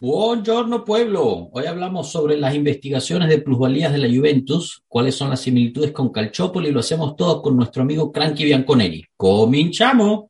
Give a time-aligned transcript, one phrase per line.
[0.00, 5.40] Buongiorno pueblo, hoy hablamos sobre las investigaciones de plusvalías de la Juventus, cuáles son las
[5.40, 9.04] similitudes con Calciopoli y lo hacemos todo con nuestro amigo Cranky Bianconeri.
[9.16, 10.26] ¡Cominchamos!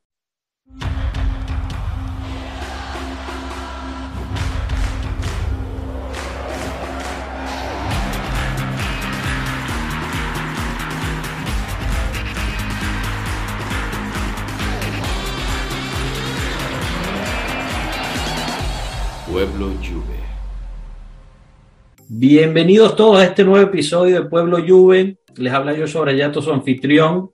[22.21, 25.19] Bienvenidos todos a este nuevo episodio de Pueblo Juve.
[25.37, 27.31] Les habla yo sobre Yato, su anfitrión.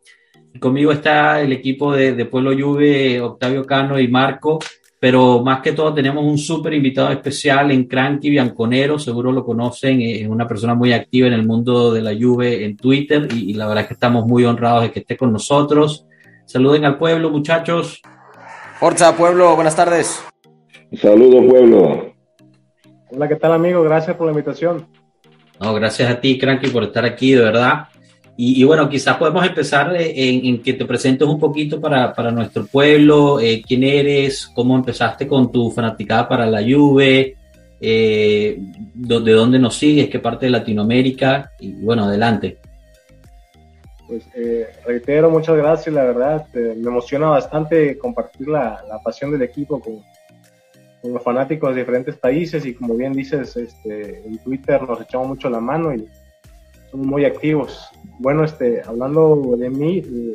[0.61, 4.59] Conmigo está el equipo de, de, Pueblo Juve, Octavio Cano y Marco.
[5.01, 10.03] Pero más que todo tenemos un súper invitado especial en Cranky Bianconero, seguro lo conocen,
[10.03, 13.55] es una persona muy activa en el mundo de la Juve en Twitter y, y
[13.55, 16.05] la verdad es que estamos muy honrados de que esté con nosotros.
[16.45, 18.03] Saluden al pueblo, muchachos.
[18.79, 20.23] Forza, pueblo, buenas tardes.
[20.93, 22.14] Saludos, pueblo.
[23.15, 23.83] Hola, ¿qué tal, amigo?
[23.83, 24.87] Gracias por la invitación.
[25.61, 27.85] No, gracias a ti, Cranky, por estar aquí, de verdad.
[28.37, 32.33] Y, y bueno, quizás podemos empezar en, en, que te presentes un poquito para, para
[32.33, 37.37] nuestro pueblo, eh, quién eres, cómo empezaste con tu fanaticada para la Juve,
[37.81, 38.59] eh,
[38.95, 42.59] de dónde nos sigues, qué parte de Latinoamérica, y bueno, adelante.
[44.09, 49.31] Pues eh, reitero, muchas gracias, la verdad, eh, me emociona bastante compartir la, la pasión
[49.31, 50.03] del equipo con
[51.13, 55.51] los fanáticos de diferentes países y como bien dices, este, en Twitter nos echamos mucho
[55.51, 56.09] la mano y
[56.91, 57.89] somos muy activos.
[58.19, 60.33] Bueno, este, hablando de mí, eh,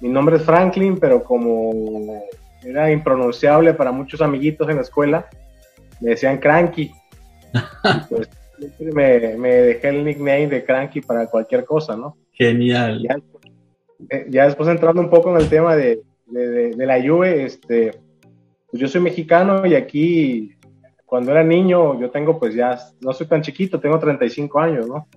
[0.00, 2.22] mi nombre es Franklin, pero como
[2.62, 5.26] era impronunciable para muchos amiguitos en la escuela,
[6.00, 6.92] me decían Cranky.
[8.10, 8.28] pues,
[8.78, 12.16] me, me, dejé el nickname de Cranky para cualquier cosa, ¿no?
[12.32, 13.02] Genial.
[13.02, 13.16] Ya,
[14.10, 17.44] eh, ya después entrando un poco en el tema de, de, de, de la Juve,
[17.44, 17.92] este,
[18.72, 20.56] pues yo soy mexicano y aquí,
[21.04, 25.08] cuando era niño, yo tengo pues ya, no soy tan chiquito, tengo 35 años, ¿no?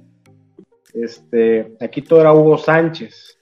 [0.93, 3.39] Este, aquí todo era Hugo Sánchez.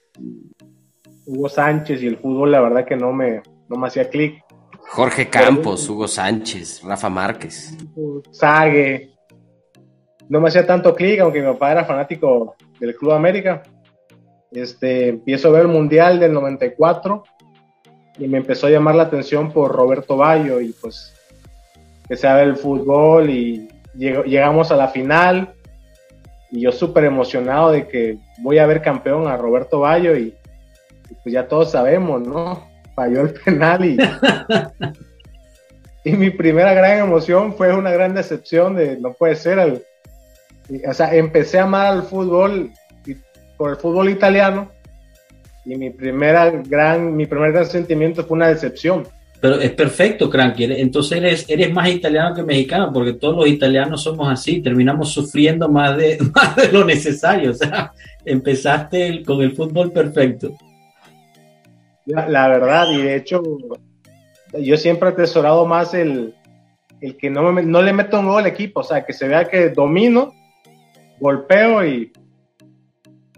[1.26, 4.40] Hugo Sánchez y el fútbol, la verdad que no me, no me hacía clic.
[4.78, 7.76] Jorge Campos, Pero, Hugo Sánchez, Rafa Márquez.
[8.30, 9.10] Sague.
[10.28, 13.64] No me hacía tanto clic, aunque mi papá era fanático del Club América.
[14.52, 17.24] Este, empiezo a ver el Mundial del 94
[18.18, 21.14] y me empezó a llamar la atención por Roberto Bayo y pues
[22.08, 25.54] que se el fútbol y llegamos a la final
[26.50, 30.34] y yo súper emocionado de que voy a ver campeón a Roberto Bayo y,
[31.10, 32.68] y, pues ya todos sabemos, ¿no?
[32.94, 33.96] Falló el penal y,
[36.04, 39.82] y mi primera gran emoción fue una gran decepción de no puede ser, el,
[40.86, 42.70] o sea, empecé a amar al fútbol
[43.06, 43.16] y,
[43.56, 44.70] por el fútbol italiano
[45.64, 49.06] y mi primera gran, mi primer gran sentimiento fue una decepción.
[49.40, 50.64] Pero es perfecto, Cranky.
[50.64, 55.68] Entonces eres, eres más italiano que mexicano, porque todos los italianos somos así, terminamos sufriendo
[55.68, 57.50] más de, más de lo necesario.
[57.50, 57.92] O sea,
[58.24, 60.52] empezaste el, con el fútbol perfecto.
[62.06, 63.42] La, la, verdad, y de hecho,
[64.58, 66.34] yo siempre he atesorado más el,
[67.00, 69.28] el que no, me, no le meto un gol al equipo, o sea, que se
[69.28, 70.32] vea que domino,
[71.20, 72.12] golpeo y,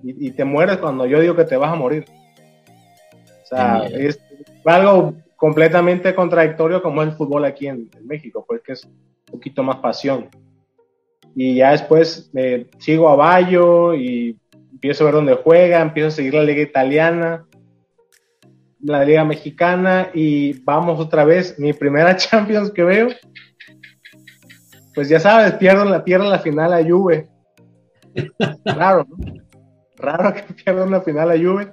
[0.06, 2.05] y, y te mueres cuando yo digo que te vas a morir.
[3.43, 4.21] O sea, es
[4.65, 8.93] algo completamente contradictorio como es el fútbol aquí en, en, México, porque es un
[9.31, 10.28] poquito más pasión.
[11.34, 14.39] Y ya después eh, sigo a Bayo y
[14.72, 17.47] empiezo a ver dónde juega, empiezo a seguir la liga italiana,
[18.81, 23.09] la liga mexicana y vamos otra vez, mi primera Champions que veo,
[24.95, 27.28] pues ya sabes, pierdo la, pierdo la final a Juve.
[28.65, 29.36] Raro, ¿no?
[29.97, 31.73] Raro que pierda una final a Juve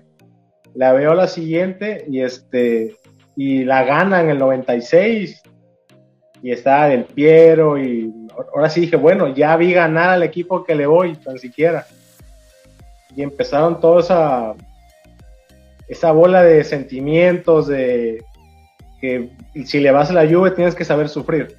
[0.76, 2.96] la veo la siguiente y este
[3.36, 5.42] y la gana en el 96
[6.42, 8.12] y está del Piero y
[8.54, 11.88] ahora sí dije, bueno, ya vi ganar al equipo que le voy, tan siquiera.
[13.16, 14.54] Y empezaron toda esa
[15.88, 18.24] esa bola de sentimientos de
[19.00, 19.30] que
[19.66, 21.56] si le vas a la Juve tienes que saber sufrir.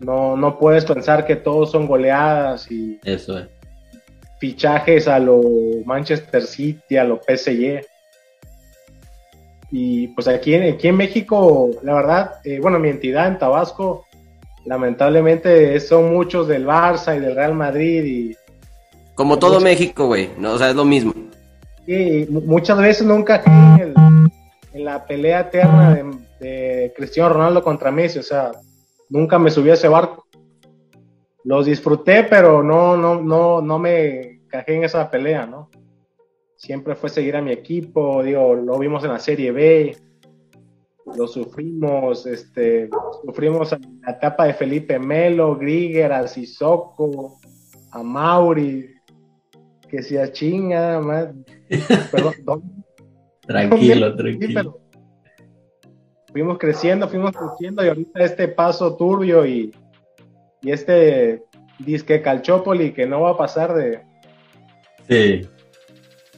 [0.00, 3.55] No, no puedes pensar que todos son goleadas y eso es
[4.38, 5.40] fichajes a lo
[5.84, 7.84] Manchester City, a lo PSG.
[9.70, 14.06] Y pues aquí, aquí en México, la verdad, eh, bueno, mi entidad en Tabasco,
[14.64, 18.04] lamentablemente son muchos del Barça y del Real Madrid.
[18.04, 18.36] y
[19.14, 21.12] Como todo México, güey, no, o sea, es lo mismo.
[21.86, 23.42] Y muchas veces nunca
[23.80, 23.94] en,
[24.72, 26.04] en la pelea eterna de,
[26.40, 28.52] de, Cristiano Ronaldo contra Messi, o sea,
[29.08, 30.25] nunca me subí a ese barco
[31.46, 35.70] los disfruté, pero no, no, no, no me cajé en esa pelea, ¿no?
[36.56, 39.96] Siempre fue seguir a mi equipo, digo, lo vimos en la Serie B
[41.14, 42.90] lo sufrimos, este,
[43.24, 43.70] sufrimos
[44.02, 47.38] la etapa de Felipe Melo, Grieger, a Sissoko,
[47.92, 48.92] a Mauri,
[49.88, 51.28] que se chinga, más.
[52.10, 52.84] Perdón,
[53.46, 54.80] tranquilo, tranquilo.
[56.32, 59.72] fuimos creciendo, fuimos creciendo y ahorita este paso turbio y,
[60.66, 61.44] y este
[61.78, 64.00] disque calchópoli que no va a pasar de,
[65.08, 65.48] sí.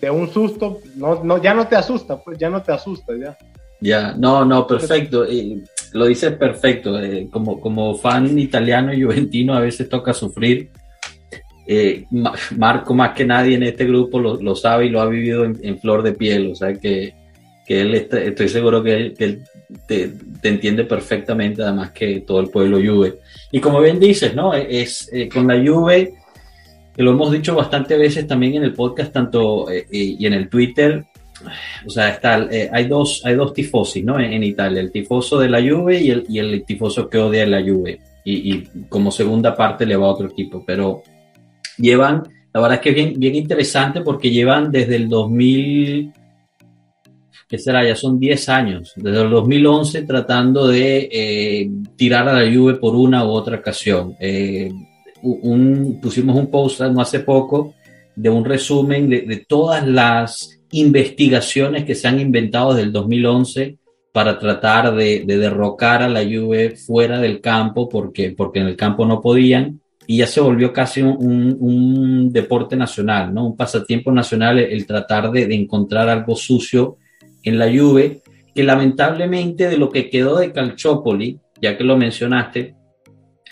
[0.02, 3.38] de un susto, no, no, ya no te asusta, pues ya no te asusta, ya.
[3.80, 5.24] Ya, no, no, perfecto.
[5.92, 7.00] lo dices perfecto.
[7.00, 10.72] Eh, como, como fan italiano y juventino a veces toca sufrir.
[11.66, 12.04] Eh,
[12.56, 16.02] Marco más que nadie en este grupo lo, sabe y lo ha vivido en, flor
[16.02, 16.50] de piel.
[16.50, 17.14] O sea que,
[17.68, 19.44] que él estoy seguro que él,
[19.86, 20.10] te,
[20.42, 23.18] entiende perfectamente, además que todo el pueblo Juve.
[23.52, 24.54] Y como bien dices, ¿no?
[24.54, 26.14] Es, eh, con la Juve,
[26.96, 31.04] que lo hemos dicho bastante veces también en el podcast tanto y en el Twitter,
[31.86, 34.18] o sea, está, eh, hay, dos, hay dos tifosi ¿no?
[34.18, 37.62] En, Italia, el tifoso de la Juve y el, y el tifoso que odia la
[37.62, 38.00] Juve.
[38.24, 41.02] Y, como segunda parte le va a otro equipo, pero
[41.78, 46.12] llevan, la verdad es que bien, bien interesante porque llevan desde el 2000,
[47.48, 47.84] ¿qué será?
[47.84, 52.94] Ya son 10 años, desde el 2011 tratando de eh, tirar a la Juve por
[52.94, 54.14] una u otra ocasión.
[54.20, 54.70] Eh,
[55.22, 57.74] un, pusimos un post no hace poco
[58.14, 63.78] de un resumen de, de todas las investigaciones que se han inventado desde el 2011
[64.12, 69.06] para tratar de, derrocar a la Juve fuera del campo porque, porque en el campo
[69.06, 73.46] no podían y ya se volvió casi un, deporte nacional, ¿no?
[73.46, 76.96] un pasatiempo nacional el, tratar de, encontrar algo sucio
[77.48, 78.22] en la Juve
[78.54, 82.74] que lamentablemente de lo que quedó de Calciopoli, ya que lo mencionaste,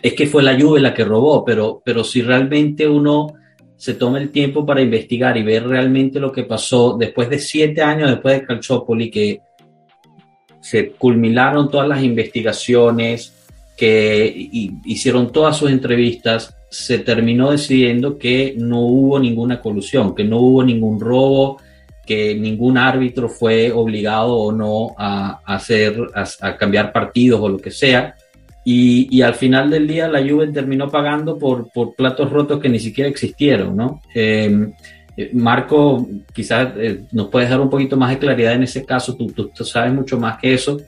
[0.03, 3.35] es que fue la Juve la que robó, pero, pero si realmente uno
[3.77, 7.83] se tome el tiempo para investigar y ver realmente lo que pasó después de siete
[7.83, 9.41] años después de Calciopoli, que
[10.61, 13.33] se culminaron todas las investigaciones,
[13.77, 14.35] que
[14.85, 20.65] hicieron todas sus entrevistas, se terminó decidiendo que no hubo ninguna colusión, que no hubo
[20.65, 21.59] ningún robo,
[22.07, 27.71] que ningún árbitro fue obligado o no a, hacer, a cambiar partidos o lo que
[27.71, 28.15] sea,
[28.69, 32.81] y, al final del día la Juve terminó pagando por, por platos rotos que ni
[32.81, 34.03] siquiera existieron, ¿no?
[34.13, 34.73] Em,
[35.17, 39.15] eh, Marco, quizás eh, nos puedes dar un poquito más de claridad en ese caso,
[39.15, 40.81] tú, tú, sabes mucho más que eso,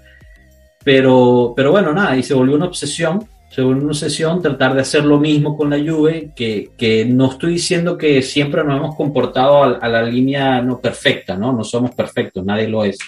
[0.82, 4.82] pero, pero bueno, nada, y se volvió una obsesión, se volvió una obsesión tratar de
[4.82, 8.96] hacer lo mismo con la Juve, que, que no estoy diciendo que siempre nos hemos
[8.96, 11.52] comportado a, la línea no perfecta, ¿no?
[11.52, 12.98] No somos perfectos, nadie lo es,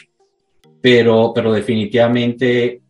[0.81, 2.81] pero, pero definitivamente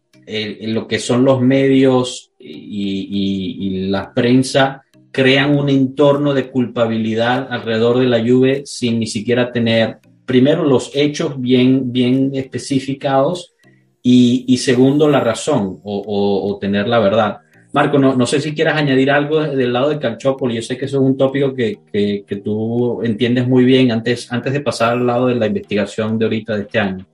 [0.62, 8.06] lo que son los medios y, la prensa crean un entorno de culpabilidad alrededor de
[8.06, 13.55] la Juve sin ni siquiera tener, primero, los hechos bien, bien especificados
[14.02, 17.38] y, segundo, la razón o, tener la verdad.
[17.73, 20.56] Marco, no, no, sé si quieras añadir algo del lado de Calchópoli.
[20.56, 24.32] Yo sé que eso es un tópico que, que, que, tú entiendes muy bien antes,
[24.32, 27.06] antes de pasar al lado de la investigación de ahorita de este año.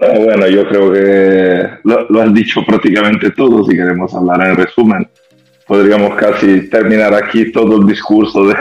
[0.00, 3.64] Ah, bueno, yo creo que lo, lo, has dicho prácticamente todo.
[3.64, 5.08] Si queremos hablar en resumen,
[5.66, 8.54] podríamos casi terminar aquí todo el discurso de,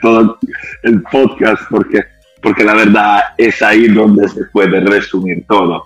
[0.00, 0.38] todo
[0.82, 2.00] el podcast, porque,
[2.40, 5.84] porque la verdad es ahí donde se puede resumir todo.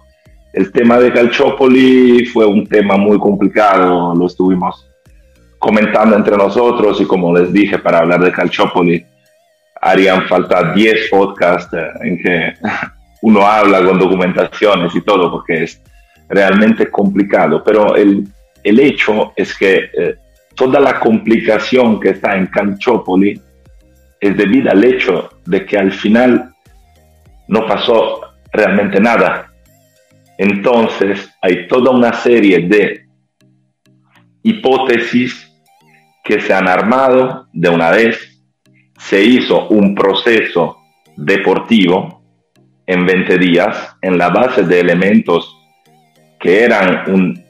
[0.52, 4.88] El tema de Calciopoli fue un tema muy complicado, lo estuvimos
[5.58, 9.06] comentando entre nosotros y como les dije, para hablar de Calciopoli
[9.80, 12.54] harían falta 10 podcasts en que
[13.22, 15.80] uno habla con documentaciones y todo, porque es
[16.28, 17.62] realmente complicado.
[17.64, 18.26] Pero el,
[18.62, 20.16] el hecho es que eh,
[20.54, 23.40] toda la complicación que está en Calciopoli
[24.20, 26.52] es debida al hecho de que al final
[27.48, 28.20] no pasó
[28.52, 29.51] realmente nada.
[30.38, 33.06] Entonces hay toda una serie de
[34.42, 35.48] hipótesis
[36.24, 38.42] que se han armado de una vez.
[38.98, 40.78] Se hizo un proceso
[41.16, 42.22] deportivo
[42.86, 45.56] en 20 días en la base de elementos
[46.40, 47.44] que eran un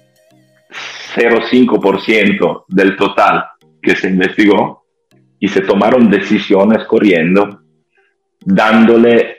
[1.14, 3.44] 0,5% del total
[3.80, 4.84] que se investigó
[5.38, 7.62] y se tomaron decisiones corriendo,
[8.40, 9.38] dándole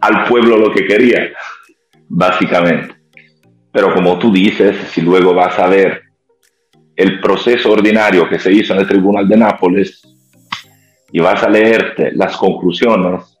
[0.00, 1.32] al pueblo lo que quería,
[2.08, 2.94] básicamente.
[3.72, 6.02] Pero como tú dices, si luego vas a ver
[6.96, 10.02] el proceso ordinario que se hizo en el Tribunal de Nápoles
[11.10, 13.38] y vas a leerte las conclusiones,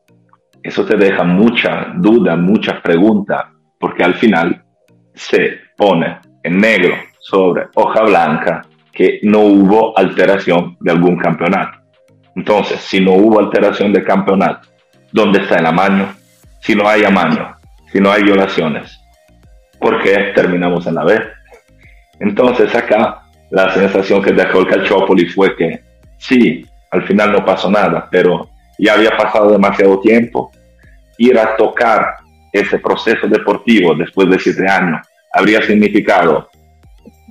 [0.62, 3.44] eso te deja mucha duda, muchas preguntas,
[3.78, 4.64] porque al final
[5.14, 11.78] se pone en negro sobre hoja blanca que no hubo alteración de algún campeonato.
[12.36, 14.68] Entonces, si no hubo alteración de campeonato,
[15.12, 16.08] ¿dónde está el amaño?
[16.60, 17.54] Si no hay amaño,
[17.94, 19.00] si no hay violaciones,
[19.78, 21.22] porque terminamos en la B.
[22.18, 25.80] Entonces acá la sensación que dejó el Calciopoli fue que
[26.18, 28.48] sí, al final no pasó nada, pero
[28.80, 30.50] ya había pasado demasiado tiempo.
[31.18, 32.16] Ir a tocar
[32.52, 36.48] ese proceso deportivo después de siete años habría significado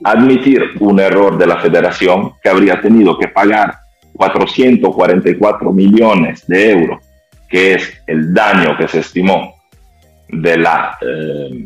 [0.01, 3.79] admitir un error de la federación que habría tenido que pagar
[4.13, 7.03] 444 millones de euros,
[7.49, 9.52] que es el daño que se estimó
[10.41, 11.65] de la, eh,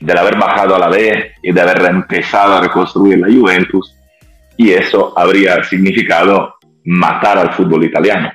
[0.00, 3.96] del haber bajado a la B y de haber empezado a reconstruir la Juventus,
[4.56, 6.54] y eso habría significado
[6.84, 8.32] matar al fútbol italiano.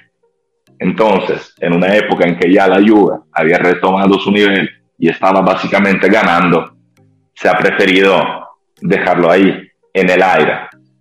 [0.80, 5.42] Entonces, en una época en que ya la Juve había retomado su nivel y estaba
[5.42, 6.76] básicamente ganando,
[7.34, 8.22] se ha preferido
[8.82, 10.54] dejarlo ahí, en el aire.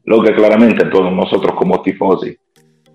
[0.05, 2.37] Lo que claramente todos nosotros como tifosi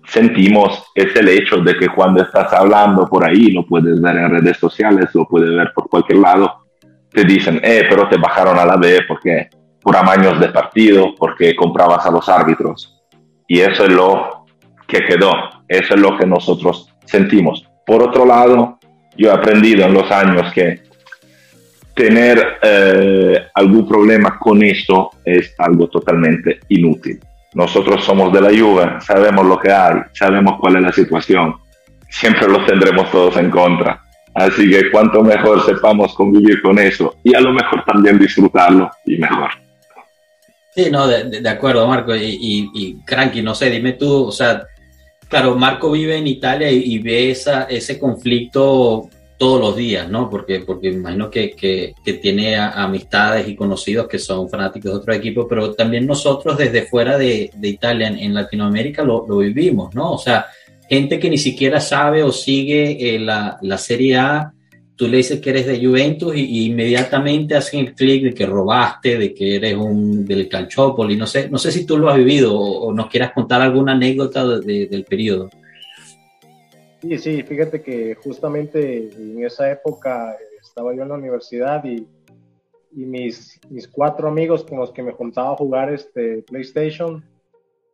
[0.06, 4.30] sentimos es el hecho de que cuando estás hablando por ahí, lo puedes ver en
[4.30, 6.64] redes sociales, lo puedes ver por cualquier lado,
[7.10, 9.48] te dicen, eh, pero te bajaron a la B porque
[9.80, 13.02] por amaños de partido, porque comprabas a los árbitros.
[13.48, 14.46] Y eso es lo
[14.86, 15.32] que quedó,
[15.68, 17.68] eso es lo que nosotros sentimos.
[17.84, 18.78] Por otro lado,
[19.16, 20.82] yo he aprendido en los años que
[21.94, 27.20] tener eh, algún problema con esto es algo totalmente inútil.
[27.54, 31.54] Nosotros somos de la Juve, sabemos lo que hay, sabemos cuál es la situación,
[32.08, 34.00] siempre los tendremos todos en contra.
[34.34, 39.18] Así que cuanto mejor sepamos convivir con eso y a lo mejor también disfrutarlo y
[39.18, 39.50] mejor.
[40.74, 42.16] Sí, no, de, acuerdo, Marco.
[42.16, 44.62] Y, y, y, Cranky, no sé, dime tú, o sea,
[45.28, 49.08] claro, Marco vive en Italia y, ve esa, ese conflicto
[49.42, 50.30] todos los días, ¿no?
[50.30, 55.48] Porque, porque imagino que, que, tiene amistades y conocidos que son fanáticos de otro equipo,
[55.48, 60.12] pero también nosotros desde fuera de, de Italia, en, Latinoamérica, lo, lo, vivimos, ¿no?
[60.12, 60.46] O sea,
[60.88, 64.52] gente que ni siquiera sabe o sigue eh, la, la, Serie A,
[64.94, 69.18] tú le dices que eres de Juventus y, inmediatamente hacen el clic de que robaste,
[69.18, 72.54] de que eres un del Calciopoli, no sé, no sé si tú lo has vivido
[72.54, 75.50] o, nos quieras contar alguna anécdota del periodo.
[77.02, 82.06] Sí, sí, fíjate que justamente en esa época estaba yo en la universidad y,
[82.92, 87.24] y mis, mis cuatro amigos con los que me juntaba a jugar este PlayStation,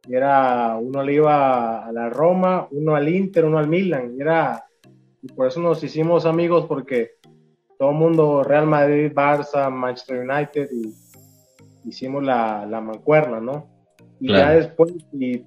[0.07, 4.67] era uno le iba a la Roma, uno al Inter, uno al Milan, y era
[5.23, 7.13] y por eso nos hicimos amigos porque
[7.79, 10.95] todo el mundo Real Madrid, Barça, Manchester United y
[11.89, 13.67] hicimos la, la mancuerna, ¿no?
[14.21, 15.45] Y ya después y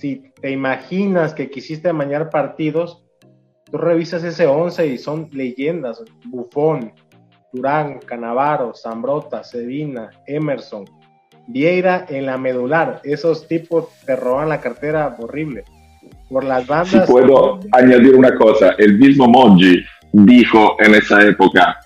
[0.00, 3.04] si te imaginas que quisiste amañar partidos,
[3.64, 6.92] tú revisas ese 11 y son leyendas, Buffon,
[7.52, 10.84] Durán, Canavaro, Zambrota, Sevina, Emerson,
[11.48, 15.64] Vieira en la medular, esos tipos te roban la cartera horrible.
[16.28, 17.06] Por las bandas.
[17.06, 19.80] Si puedo añadir una cosa, el mismo Mongi
[20.12, 21.76] dijo en esa época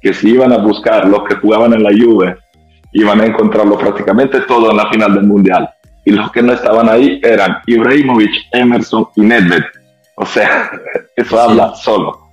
[0.00, 2.36] que si iban a buscar los que jugaban en la Juve,
[2.92, 5.68] iban a encontrarlo prácticamente todo en la final del Mundial
[6.08, 9.62] y los que no estaban ahí eran Ibrahimovic, Emerson y Nedved.
[10.16, 10.70] O sea,
[11.16, 12.30] eso habla solo.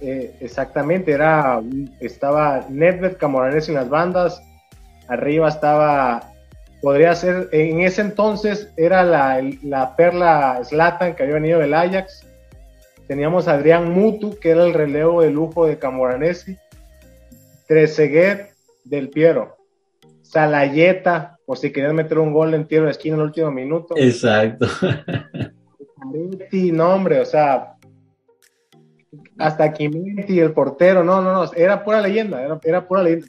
[0.00, 1.60] Eh, exactamente, era,
[2.00, 4.42] estaba Nedved, Camoranesi en las bandas,
[5.08, 6.32] arriba estaba,
[6.80, 12.26] podría ser, en ese entonces era la, la perla Slatan que había venido del Ajax,
[13.08, 16.56] teníamos a Adrián Mutu, que era el relevo de lujo de Camoranesi,
[17.68, 19.58] Trezeguet del Piero,
[20.22, 23.94] Salayeta, por si querías meter un gol en tiro de esquina en el último minuto.
[23.96, 24.66] Exacto.
[26.72, 27.76] no, hombre, o sea,
[29.38, 33.28] hasta Kimiti, el portero, no, no, no, era pura leyenda, era, era pura leyenda.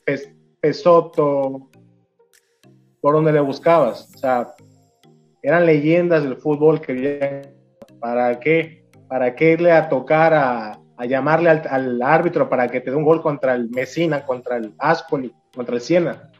[0.59, 1.69] Pesoto,
[3.00, 4.55] por donde le buscabas, o sea,
[5.43, 7.53] eran leyendas del fútbol que
[8.00, 8.83] ¿para qué?
[9.07, 12.97] ¿Para qué irle a tocar a, a llamarle al, al, árbitro para que te dé
[12.97, 16.31] un gol contra el Messina, contra el Ascoli, contra el Siena?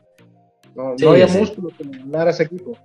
[0.78, 2.78] No, no había músculo que ganar ese equipo.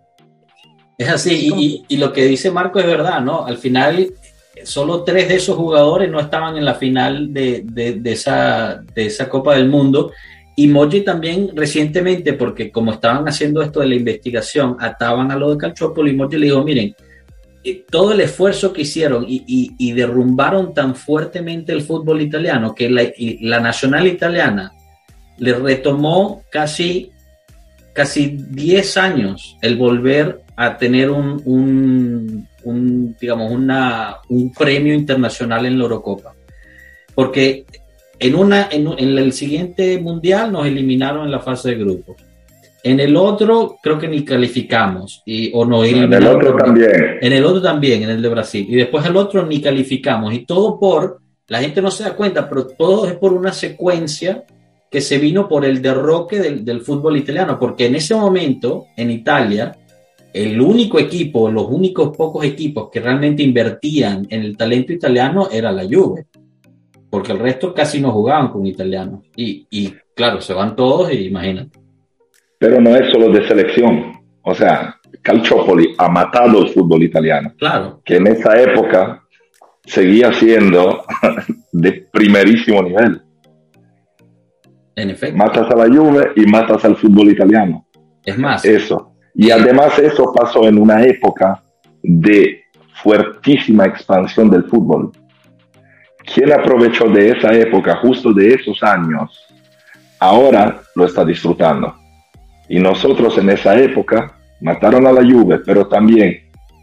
[0.97, 3.45] Es así, y, y, lo que dice Marco es verdad, ¿no?
[3.45, 4.15] Al final,
[4.65, 9.07] solo tres de esos jugadores no estaban en la final de, de, de esa, de
[9.07, 10.11] esa Copa del Mundo.
[10.57, 15.51] Y Moji también recientemente, porque como estaban haciendo esto de la investigación, ataban a lo
[15.51, 16.95] de Calciopoli, y Moji le dijo, miren,
[17.63, 22.75] eh, todo el esfuerzo que hicieron y, y, y, derrumbaron tan fuertemente el fútbol italiano
[22.75, 23.03] que la,
[23.41, 24.73] la nacional italiana
[25.39, 27.13] le retomó casi
[27.93, 35.67] casi 10 años el volver a tener un, un, un digamos, una, un premio internacional
[35.67, 36.35] en la Eurocopa.
[37.15, 37.65] Porque
[38.19, 42.17] en, una, en, en, el siguiente mundial nos eliminaron en la fase de grupos.
[42.85, 45.23] En el otro creo que ni calificamos.
[45.25, 47.19] Y, o no en el otro también.
[47.21, 48.67] En el otro también, en el de Brasil.
[48.69, 50.35] Y después el otro ni calificamos.
[50.35, 54.45] Y todo por, la gente no se da cuenta, pero todo es por una secuencia
[54.93, 59.11] que se vino por el derroque del, del fútbol italiano, porque en ese momento en
[59.11, 59.75] Italia
[60.35, 65.73] el único equipo, los únicos pocos equipos que realmente invertían en el talento italiano era
[65.73, 66.27] la Juve,
[67.11, 69.25] porque el resto casi no jugaban con italianos.
[69.35, 71.79] Y, y claro, se van todos y imagínate.
[72.59, 78.01] Pero no es solo de selección, o sea, Calciopoli ha matado el fútbol italiano, claro.
[78.05, 79.23] que en esa época
[79.85, 81.05] seguía siendo
[81.73, 83.23] de primerísimo nivel.
[84.97, 85.37] En efecto.
[85.37, 87.87] Matas a la Juve y matas al fútbol italiano.
[88.25, 89.13] Es más, Eso.
[89.35, 91.63] Y además eso pasó en una época
[92.03, 92.63] de
[93.03, 95.11] fuertísima expansión del fútbol.
[96.35, 99.47] ¿Quién aprovechó de esa época, justo de esos años,
[100.21, 101.95] ahora lo está disfrutando?
[102.69, 106.39] Y nosotros en esa época mataron a la Juve, pero también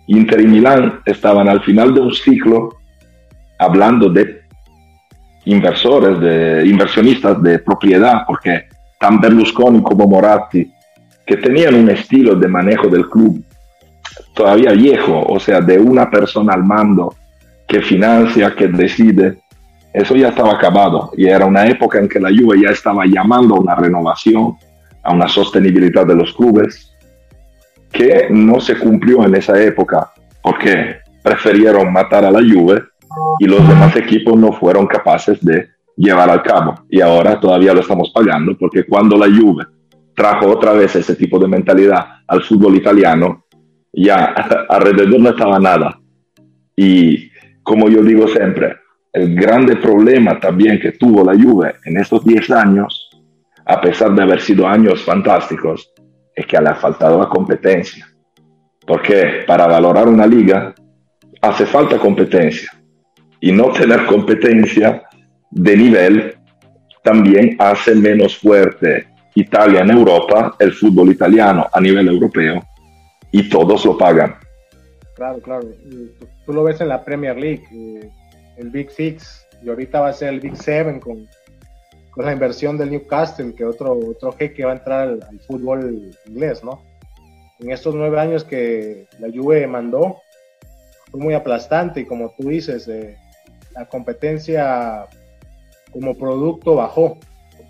[0.08, 2.70] Inter y Milán estaban al final de un ciclo
[3.60, 4.42] hablando de
[5.46, 8.66] inversores, de inversionistas de propiedad, porque
[9.00, 10.72] tan Berlusconi como Moratti
[11.26, 13.44] que tenían un estilo de manejo del club
[14.34, 17.16] todavía viejo, o sea, de una persona al mando
[17.68, 19.38] que financia, que decide,
[19.94, 21.12] eso ya estaba acabado.
[21.16, 24.56] Y era una época en que la Juve ya estaba llamando a una renovación,
[25.04, 26.96] a una sostenibilidad de los clubes,
[27.92, 32.84] que no se cumplió en esa época porque prefirieron matar a la Juve
[33.40, 36.76] y los demás equipos no fueron capaces de llevar al cabo.
[36.90, 39.66] Y ahora todavía lo estamos pagando porque cuando la Juve
[40.16, 43.46] trajo otra vez ese tipo de mentalidad al fútbol italiano,
[43.94, 44.26] ya
[44.70, 46.00] alrededor no estaba nada.
[46.76, 47.30] Y
[47.64, 48.78] como yo digo siempre,
[49.12, 53.10] el grande problema también que tuvo la Juve en estos 10 años,
[53.66, 55.92] a pesar de haber sido años fantásticos,
[56.36, 58.08] es que le ha faltado la competencia.
[58.86, 60.74] Porque para valorar una liga
[61.42, 62.72] hace falta competencia.
[63.42, 65.04] Y no tener competencia
[65.52, 66.36] de nivel
[67.04, 72.62] también hace menos fuerte Italia en Europa, el fútbol italiano a nivel europeo,
[73.32, 74.36] y todos lo pagan.
[75.16, 75.68] Claro, claro.
[76.46, 77.64] Tú, lo ves en la Premier League,
[78.58, 81.28] el Big Six, y ahorita va a ser el Big Seven con,
[82.12, 86.12] con la inversión del Newcastle, que otro, otro jeque va a entrar al, al, fútbol
[86.26, 86.84] inglés, ¿no?
[87.60, 90.18] En estos nueve años que la Juve mandó,
[91.12, 93.18] fue muy aplastante y como tú dices, eh,
[93.80, 95.08] la competencia
[95.92, 97.18] como producto bajó.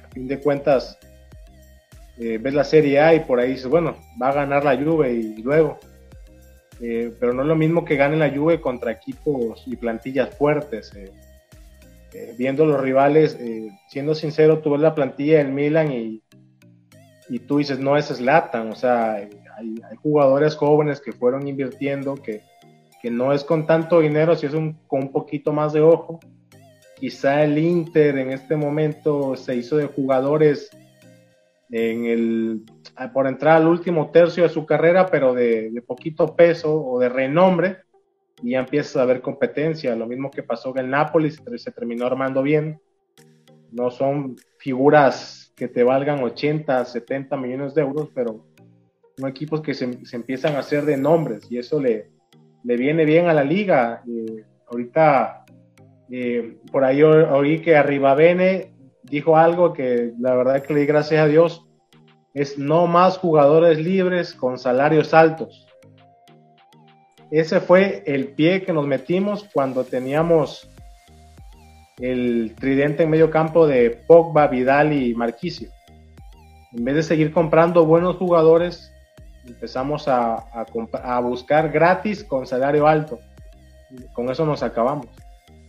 [0.03, 0.97] A fin de cuentas,
[2.17, 5.13] eh, ves la Serie A y por ahí dices, bueno, va a ganar la Juve
[5.13, 5.77] y, luego.
[6.81, 10.91] Eh, pero no es lo mismo que gane la Juve contra equipos y plantillas fuertes.
[10.95, 13.37] Eh, viendo los rivales,
[13.87, 16.23] siendo sincero, tú ves la plantilla del Milan y,
[17.29, 19.29] y tú dices, no es Slatan, o sea, hay,
[20.01, 22.41] jugadores jóvenes que fueron invirtiendo, que,
[23.01, 26.19] que no es con tanto dinero, si es un, con un poquito más de ojo.
[26.95, 30.69] Quizá el Inter en este momento se hizo de jugadores
[31.71, 32.63] en el,
[33.13, 37.07] por entrar al último tercio de su carrera, pero de, de, poquito peso o de
[37.07, 37.77] renombre,
[38.41, 39.95] y ya empiezas a ver competencia.
[39.95, 42.81] Lo mismo que pasó en el Napoli, se, se terminó armando bien.
[43.71, 48.45] No son figuras que te valgan 80, 70 millones de euros, pero
[49.17, 52.09] son equipos que se, se empiezan a hacer de nombres y eso le,
[52.63, 54.03] le viene bien a la liga.
[54.07, 55.45] Eh, ahorita,
[56.11, 61.21] eh, por ahí oí que Arribavene dijo algo que la verdad que le di gracias
[61.21, 61.65] a Dios,
[62.33, 65.67] es no más jugadores libres con salarios altos.
[67.31, 70.69] Ese fue el pie que nos metimos cuando teníamos
[71.99, 75.69] el tridente en medio campo de Pogba, Vidal y Marquisio.
[76.71, 78.91] En vez de seguir comprando buenos jugadores,
[79.49, 80.65] empezamos a, a,
[81.03, 83.19] a buscar gratis con salario alto.
[84.13, 85.07] Con eso nos acabamos.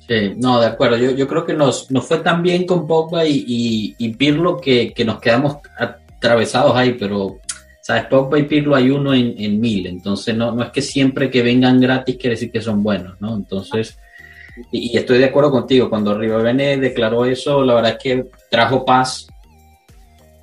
[0.06, 0.96] Sí, no, de acuerdo.
[0.96, 4.56] Yo, yo creo que nos, nos fue tan bien con Pogba y, y, y Pirlo
[4.58, 7.38] que, que, nos quedamos atravesados ahí, pero,
[7.80, 8.06] ¿sabes?
[8.06, 11.42] Pogba y Pirlo hay uno en, en, mil, entonces no, no es que siempre que
[11.42, 13.36] vengan gratis quiere decir que son buenos, ¿no?
[13.36, 13.98] Entonces,
[14.72, 18.84] y, y estoy de acuerdo contigo, cuando Rivabene declaró eso, la verdad es que trajo
[18.84, 19.28] paz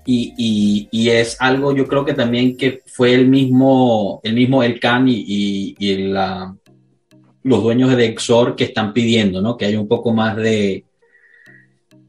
[0.09, 4.63] y, y, y, es algo yo creo que también que fue el mismo el mismo
[4.63, 6.55] El Can y, y, la,
[7.43, 9.57] los dueños de Exor que están pidiendo, ¿no?
[9.57, 10.85] Que haya un poco más de,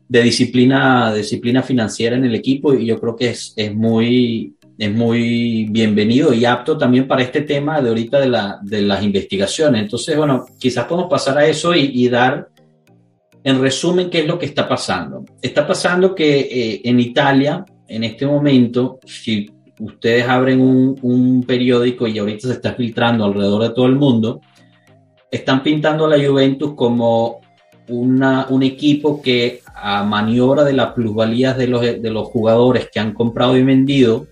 [0.08, 4.92] de disciplina, disciplina financiera en el equipo y yo creo que es, es, muy, es
[4.92, 9.82] muy bienvenido y apto también para este tema de ahorita de, la, de las investigaciones.
[9.82, 12.48] Entonces, bueno, quizás podemos pasar a eso y dar
[13.42, 15.24] en resumen qué es lo que está pasando.
[15.42, 22.18] Está pasando que eh, en Italia, en este momento, si ustedes abren un, periódico y
[22.18, 24.40] ahorita se está filtrando alrededor de todo el mundo,
[25.30, 27.40] están pintando a la Juventus como
[27.88, 33.14] un equipo que a maniobra de las plusvalías de los, de los jugadores que han
[33.14, 34.26] comprado y vendido,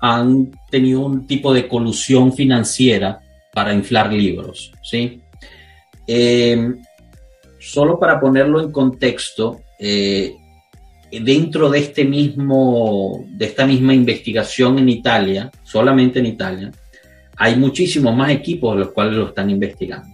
[0.00, 3.20] han tenido un tipo de colusión financiera
[3.52, 5.22] para inflar libros, ¿sí?
[6.06, 6.74] Eh,
[7.60, 10.34] solo para ponerlo en contexto, eh,
[11.10, 16.72] dentro de este mismo, de esta misma investigación en Italia, solamente en Italia,
[17.36, 20.08] hay muchísimos más equipos los cuales lo están investigando.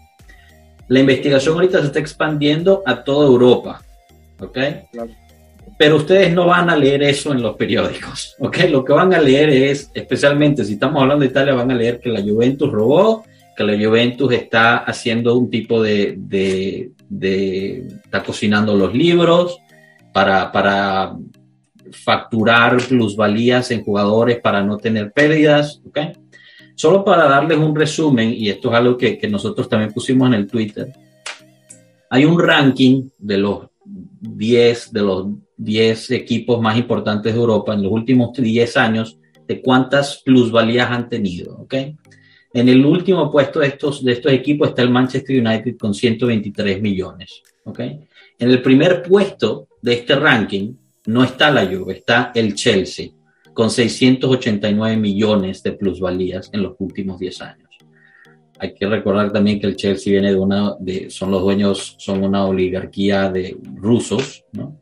[0.89, 3.83] La investigación ahorita se está expandiendo a toda Europa,
[4.41, 4.59] ¿ok?
[5.79, 8.59] Pero ustedes no van a leer eso en los periódicos, ¿ok?
[8.71, 12.01] Lo que van a leer es, especialmente si estamos hablando de Italia, van a leer
[12.01, 13.25] que la Juventus robó,
[13.57, 19.61] que la Juventus está haciendo un tipo de, de, de está cocinando los libros
[20.13, 21.17] para, para
[21.93, 25.99] facturar plusvalías en jugadores para no tener pérdidas, ¿ok?
[26.75, 30.35] Solo para darles un resumen, y esto es algo que, que nosotros también pusimos en
[30.35, 30.93] el Twitter,
[32.09, 37.83] hay un ranking de los 10, de los 10 equipos más importantes de Europa en
[37.83, 41.75] los últimos 10 años de cuántas plusvalías han tenido, ¿ok?
[42.53, 46.81] En el último puesto de estos, de estos equipos está el Manchester United con 123
[46.81, 47.81] millones, ¿ok?
[47.81, 50.75] En el primer puesto de este ranking
[51.07, 53.11] no está la Juve, está el Chelsea
[53.53, 57.69] con 689 millones de plusvalías en los últimos 10 años.
[58.59, 62.23] Hay que recordar también que el Chelsea viene de una, de, son los dueños, son
[62.23, 64.79] una oligarquía de rusos, ¿no?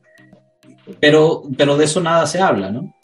[1.01, 2.95] Pero, pero de eso nada se habla, ¿no?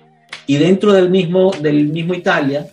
[0.47, 2.67] Y dentro del mismo, del mismo Italia,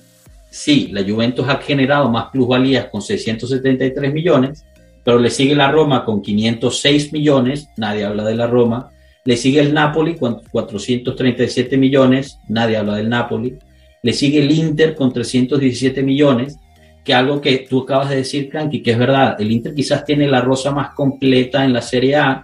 [0.50, 4.66] sí, la Juventus ha generado más plusvalías con 673 millones,
[5.04, 8.92] pero le sigue la Roma con 506 millones, nadie habla de la Roma,
[9.24, 13.58] le sigue el Napoli con 437 millones, nadie habla del Napoli.
[14.02, 16.58] Le sigue el Inter con 317 millones,
[17.04, 19.40] que algo que tú acabas de decir, Cranky, que es verdad.
[19.40, 22.44] El Inter quizás tiene la rosa más completa en la Serie A,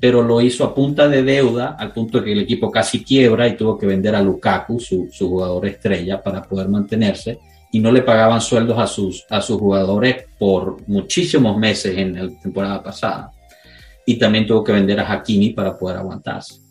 [0.00, 3.48] pero lo hizo a punta de deuda, al punto de que el equipo casi quiebra
[3.48, 7.38] y tuvo que vender a Lukaku, su, jugador estrella, para poder mantenerse.
[7.72, 12.40] Y no le pagaban sueldos a sus, a sus jugadores por muchísimos meses en la
[12.40, 13.33] temporada pasada
[14.06, 16.64] y también tuvo que vender a Hakimi para poder aguantarse.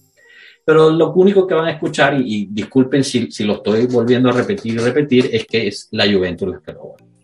[0.65, 4.33] Pero lo único que van a escuchar, y, disculpen si, si, lo estoy volviendo a
[4.33, 6.73] repetir y repetir, es que es la Juventus la que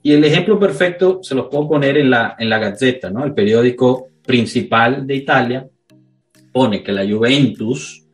[0.04, 3.24] Y el ejemplo perfecto se los puedo poner en la, en la Gazzetta, ¿no?
[3.24, 5.68] el periódico principal de Italia,
[6.52, 8.06] pone que la Juventus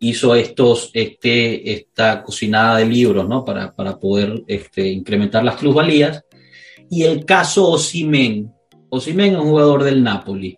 [0.00, 3.44] hizo estos, este, esta cocinada de libros ¿no?
[3.44, 6.24] para, para poder este, incrementar las plusvalías.
[6.90, 8.52] Y el caso Osimen,
[8.88, 10.56] Osimen es un jugador del Napoli,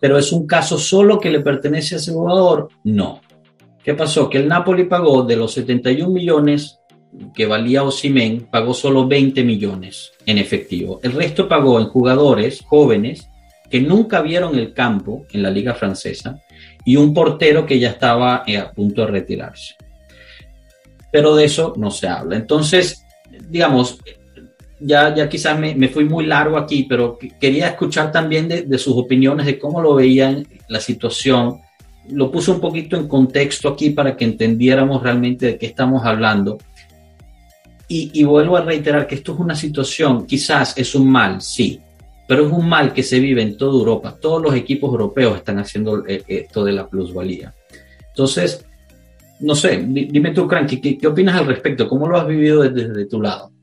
[0.00, 2.68] pero es un caso solo que le pertenece a ese jugador.
[2.84, 3.20] No.
[3.82, 4.30] ¿Qué pasó?
[4.30, 6.80] Que el Napoli pagó de los 71 millones
[7.34, 11.00] que valía Osimen, pagó solo 20 millones en efectivo.
[11.02, 13.28] El resto pagó en jugadores jóvenes
[13.70, 16.40] que nunca vieron el campo en la liga francesa
[16.84, 19.74] y un portero que ya estaba eh, a punto de retirarse.
[21.10, 22.36] Pero de eso no se habla.
[22.36, 23.04] Entonces,
[23.48, 23.98] digamos,
[24.86, 28.78] ya, ya quizás me, me, fui muy largo aquí, pero quería escuchar también de, de,
[28.78, 31.60] sus opiniones, de cómo lo veían la situación.
[32.10, 36.58] Lo puse un poquito en contexto aquí para que entendiéramos realmente de qué estamos hablando.
[37.88, 41.80] Y, y vuelvo a reiterar que esto es una situación, quizás es un mal, sí,
[42.28, 44.18] pero es un mal que se vive en toda Europa.
[44.20, 47.54] Todos los equipos europeos están haciendo eh, esto de la plusvalía.
[48.08, 48.66] Entonces,
[49.40, 51.88] no sé, dime tú, Cranky, ¿qué, ¿qué, opinas al respecto?
[51.88, 53.53] ¿Cómo lo has vivido desde, desde tu lado?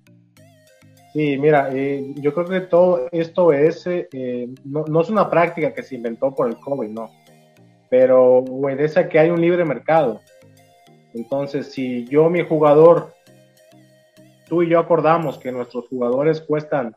[1.14, 5.74] Sí, mira, eh, yo creo que todo esto es, eh, no, no, es una práctica
[5.74, 7.10] que se inventó por el COVID, no,
[7.90, 10.22] pero obedece a que hay un libre mercado.
[11.14, 13.14] Entonces, si yo, mi jugador,
[14.48, 16.96] tú y yo acordamos que nuestros jugadores cuestan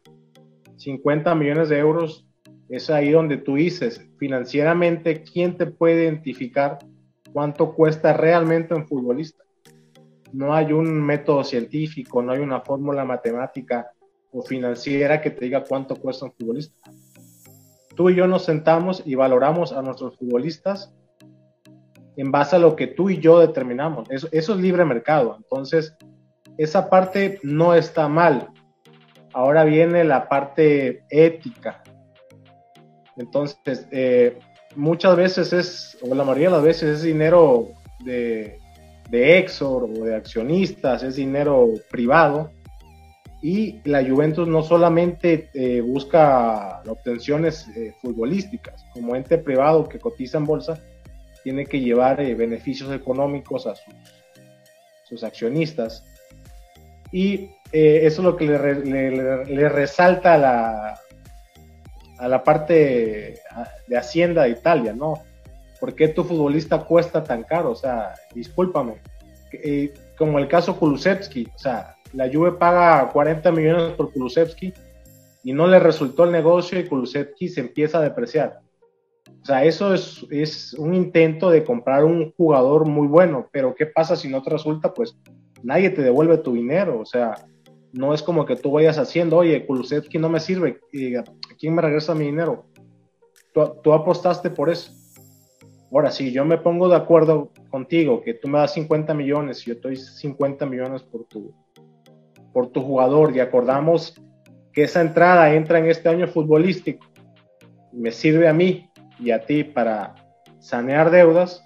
[0.77, 2.24] 50 millones de euros,
[2.68, 6.79] es ahí donde tú dices, financieramente, ¿quién te puede identificar
[7.33, 9.42] cuánto cuesta realmente un futbolista?
[10.33, 13.90] No hay un método científico, no hay una fórmula matemática
[14.35, 16.90] o financiera que te diga cuánto cuesta un futbolista.
[17.94, 20.92] Tú y yo nos sentamos y valoramos a nuestros futbolistas
[22.16, 24.11] en base a lo que tú y yo determinamos.
[24.11, 25.37] Eso, eso es libre mercado.
[25.37, 25.97] Entonces,
[26.59, 28.49] esa parte no está mal.
[29.33, 31.85] Ahora viene la parte ética.
[33.16, 34.37] Entonces, eh,
[34.75, 37.68] muchas veces es, o la mayoría de las veces es dinero
[38.05, 38.59] de,
[39.11, 42.51] de Exor o de accionistas, es dinero privado
[43.45, 50.39] y la Juventus no solamente eh, busca obtenciones eh, futbolísticas, como ente privado que cotiza
[50.39, 50.81] en bolsa,
[51.43, 53.95] tiene que llevar eh, beneficios económicos a sus,
[55.05, 56.07] sus accionistas.
[57.13, 60.99] Y eso es lo que le, resalta la,
[62.17, 63.43] a la parte
[63.87, 65.23] de Hacienda de Italia, ¿no?
[65.79, 67.73] ¿Por qué tu futbolista cuesta tan caro?
[67.73, 68.95] O sea, discúlpame.
[69.53, 74.72] Eh, como el caso Kulusevski, o sea, la Juve paga 40 millones por Kulusevski
[75.42, 78.61] y no le resultó el negocio y Kulusevski se empieza a depreciar.
[79.42, 83.87] O sea, eso es, es un intento de comprar un jugador muy bueno, pero ¿qué
[83.87, 84.94] pasa si no te resulta?
[84.94, 85.18] Pues
[85.62, 87.35] nadie te devuelve tu dinero, o sea,
[87.92, 90.81] no es como que tú vayas haciendo, oye, Kulusevski no me sirve,
[91.18, 92.64] ¿a quién me regresa mi dinero?
[93.53, 94.92] Tú, tú apostaste por eso.
[95.92, 99.70] Ahora, si yo me pongo de acuerdo contigo, que tú me das 50 millones y
[99.70, 101.55] yo te doy 50 millones por tu,
[102.55, 104.14] por tu jugador y acordamos
[104.73, 107.05] que esa entrada entra en este año futbolístico,
[107.93, 108.88] me sirve a mí
[109.19, 110.14] y a ti para
[110.61, 111.62] sanear deudas,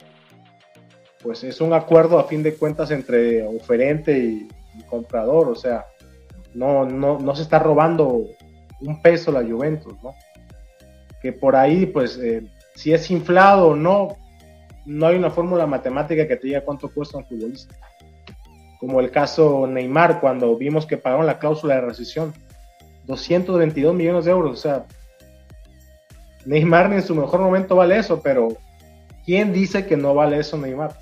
[1.22, 4.48] pues es un acuerdo a fin de cuentas entre oferente y,
[4.88, 5.86] comprador, o sea,
[6.54, 8.26] no, no, no, se está robando
[8.80, 10.14] un peso la Juventus, ¿no?
[11.20, 12.44] Que por ahí, pues, eh,
[12.76, 14.16] si es inflado o no,
[14.86, 17.74] no hay una fórmula matemática que te diga cuánto cuesta un futbolista.
[18.78, 22.32] Como el caso Neymar, cuando vimos que pagaron la cláusula de rescisión.
[23.06, 24.84] 222 millones de euros, o sea,
[26.44, 28.48] Neymar en su mejor momento vale eso, pero
[29.24, 30.92] ¿quién dice que no vale eso Neymar?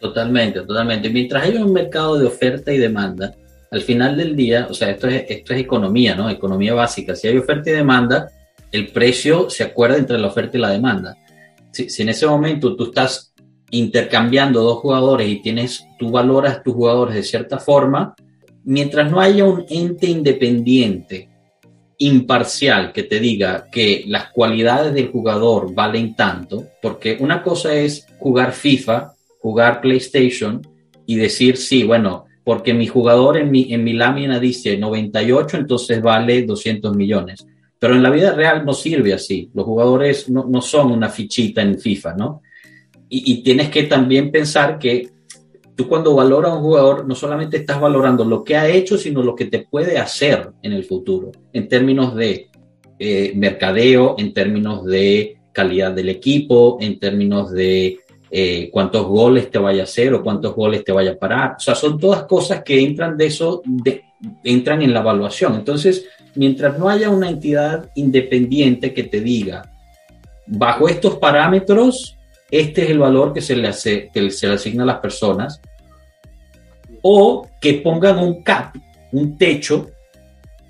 [0.00, 1.08] Totalmente, totalmente.
[1.08, 3.34] Mientras hay un mercado de oferta y demanda,
[3.70, 6.30] al final del día, o sea, esto es, esto es economía, ¿no?
[6.30, 7.14] Economía básica.
[7.14, 8.30] Si hay oferta y demanda,
[8.72, 11.16] el precio se acuerda entre la oferta y la demanda.
[11.72, 13.32] Si, en ese momento tú estás
[13.70, 18.14] intercambiando dos jugadores y tienes, tú valoras tus jugadores de cierta forma,
[18.64, 21.28] mientras no haya un ente independiente,
[21.98, 28.06] imparcial, que te diga que las cualidades del jugador valen tanto, porque una cosa es
[28.18, 30.60] jugar FIFA, jugar PlayStation
[31.06, 36.02] y decir, sí, bueno, porque mi jugador en mi, en mi lámina dice 98, entonces
[36.02, 37.46] vale 200 millones.
[37.78, 39.50] Pero en la vida real no sirve así.
[39.52, 42.42] Los jugadores no, no son una fichita en FIFA, ¿no?
[43.08, 45.08] Y, tienes que también pensar que
[45.76, 49.22] tú cuando valoras a un jugador no solamente estás valorando lo que ha hecho, sino
[49.22, 52.50] lo que te puede hacer en el futuro, en términos de
[52.98, 59.58] eh, mercadeo, en términos de calidad del equipo, en términos de eh, cuántos goles te
[59.58, 61.54] vaya a hacer o cuántos goles te vaya a parar.
[61.56, 63.62] O sea, son todas cosas que entran de eso,
[64.42, 65.54] entran en la evaluación.
[65.54, 69.70] Entonces, mientras no haya una entidad independiente que te diga,
[70.46, 72.15] bajo estos parámetros,
[72.50, 75.60] este es el valor que se le, hace, que se le asigna a las personas,
[77.02, 78.74] o que pongan un cap,
[79.12, 79.88] un techo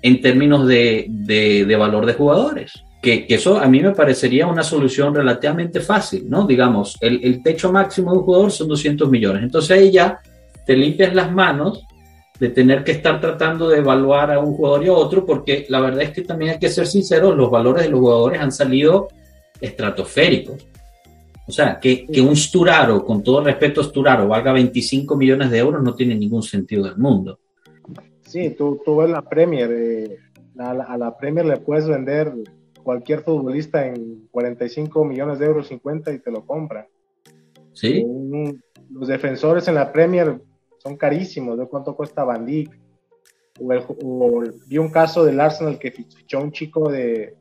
[0.01, 2.73] en términos de, de, valor de jugadores.
[3.01, 6.45] Que, eso a mí me parecería una solución relativamente fácil, ¿no?
[6.45, 9.43] Digamos, el, el, techo máximo de un jugador son 200 millones.
[9.43, 10.19] Entonces ahí ya
[10.65, 11.83] te limpias las manos
[12.39, 15.79] de tener que estar tratando de evaluar a un jugador y a otro, porque la
[15.79, 19.07] verdad es que también hay que ser sinceros, los valores de los jugadores han salido
[19.59, 20.67] estratosféricos.
[21.47, 25.59] O sea, que, que, un Sturaro, con todo respeto a Sturaro, valga 25 millones de
[25.59, 27.39] euros no tiene ningún sentido del mundo.
[28.21, 30.17] Sí, tú, tú ves la Premier, eh,
[30.59, 32.33] a, la, a, la, Premier le puedes vender
[32.83, 36.85] cualquier futbolista en 45 millones de euros, 50 y te lo compra.
[37.71, 38.03] Sí.
[38.05, 40.41] Un, los defensores en la Premier
[40.79, 42.77] son carísimos, ¿de cuánto cuesta Van Dijk?
[43.61, 47.35] O, el, o vi un caso del Arsenal que fichó un chico de,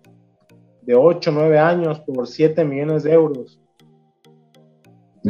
[0.82, 3.60] de 8, 9 años por 7 millones de euros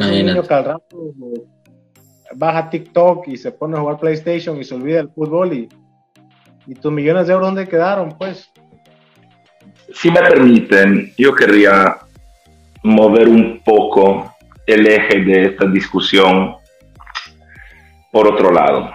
[0.05, 1.13] un niño que al rato
[2.35, 5.69] baja TikTok y se pone a jugar PlayStation y se olvida el fútbol y,
[6.67, 8.51] y tus millones de euros dónde quedaron, pues.
[9.93, 11.97] Si me permiten, yo querría
[12.83, 14.33] mover un poco
[14.65, 16.55] el eje de esta discusión
[18.11, 18.91] por otro lado,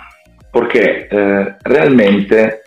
[0.52, 2.60] porque eh, realmente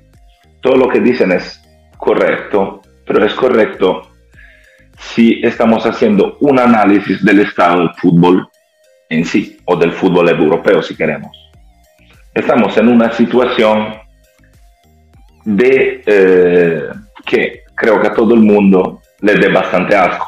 [0.61, 1.61] todo lo que dicen es
[1.97, 4.09] correcto, pero es correcto
[4.97, 8.47] si estamos haciendo un análisis del estado del fútbol
[9.09, 11.31] en sí, o del fútbol europeo si queremos.
[12.33, 13.95] Estamos en una situación
[15.45, 16.89] de eh,
[17.25, 20.27] que creo que a todo el mundo le dé bastante asco,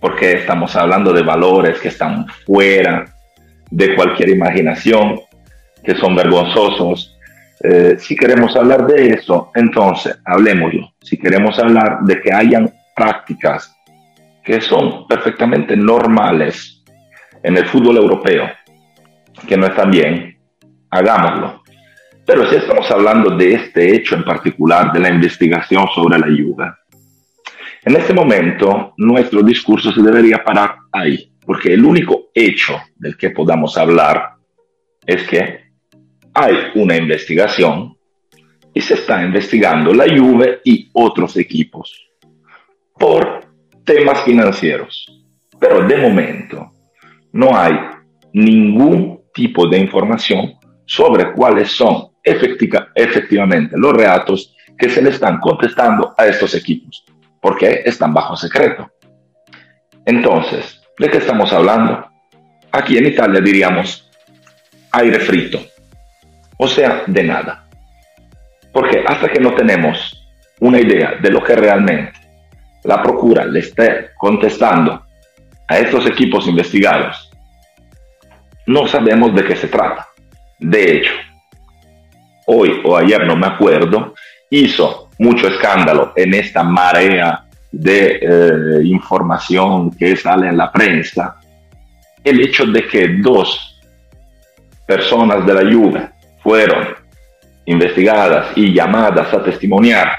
[0.00, 3.04] porque estamos hablando de valores que están fuera
[3.70, 5.20] de cualquier imaginación,
[5.82, 7.16] que son vergonzosos.
[7.62, 10.92] Eh, si queremos hablar de eso, entonces hablemoslo.
[11.02, 13.77] Si queremos hablar de que hayan prácticas
[14.48, 16.82] que son perfectamente normales
[17.42, 18.48] en el fútbol europeo,
[19.46, 20.38] que no están bien,
[20.88, 21.62] hagámoslo.
[22.24, 26.64] Pero si estamos hablando de este hecho en particular, de la investigación sobre la Juve,
[27.84, 33.28] en este momento nuestro discurso se debería parar ahí, porque el único hecho del que
[33.28, 34.30] podamos hablar
[35.04, 35.60] es que
[36.32, 37.98] hay una investigación
[38.72, 42.08] y se está investigando la Juve y otros equipos
[42.98, 43.47] por
[43.88, 45.06] temas financieros.
[45.58, 46.70] Pero de momento
[47.32, 47.74] no hay
[48.34, 56.14] ningún tipo de información sobre cuáles son efectivamente los reatos que se le están contestando
[56.16, 57.04] a estos equipos,
[57.40, 58.90] porque están bajo secreto.
[60.04, 62.06] Entonces, ¿de qué estamos hablando?
[62.70, 64.08] Aquí en Italia diríamos
[64.92, 65.60] aire frito,
[66.58, 67.68] o sea, de nada.
[68.72, 70.22] Porque hasta que no tenemos
[70.60, 72.27] una idea de lo que realmente
[72.84, 75.02] la Procura le esté contestando
[75.66, 77.30] a estos equipos investigados,
[78.66, 80.06] no sabemos de qué se trata.
[80.58, 81.12] De hecho,
[82.46, 84.14] hoy o ayer, no me acuerdo,
[84.50, 91.36] hizo mucho escándalo en esta marea de eh, información que sale en la prensa
[92.24, 93.80] el hecho de que dos
[94.86, 96.10] personas de la Juve
[96.42, 96.88] fueron
[97.66, 100.10] investigadas y llamadas a testimoniar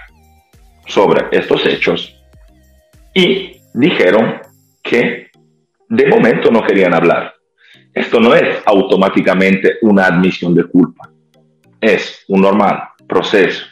[0.88, 2.19] sobre estos hechos
[3.14, 4.40] y dijeron
[4.84, 5.28] que
[5.90, 7.34] de momento no querían hablar.
[7.94, 11.10] Esto no es automáticamente una admisión de culpa,
[11.82, 13.66] es un normal proceso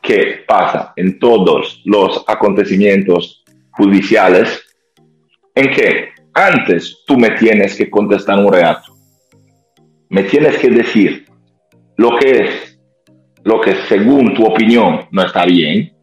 [0.00, 4.62] que pasa en todos los acontecimientos judiciales
[5.54, 8.96] en que antes tú me tienes que contestar un reato,
[10.08, 11.26] me tienes que decir
[11.96, 12.80] lo que es,
[13.44, 15.94] lo que según tu opinión no está bien,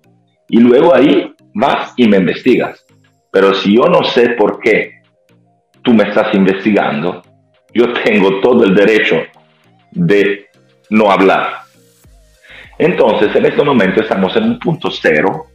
[0.48, 2.86] y luego ahí vas y me investigas.
[3.32, 5.02] Pero si yo no sé por qué
[5.82, 7.22] tú me estás investigando,
[7.74, 9.17] yo tengo todo el derecho
[9.91, 10.48] de
[10.89, 11.60] no hablar.
[12.78, 15.48] Entonces, en este momento estamos en un punto cero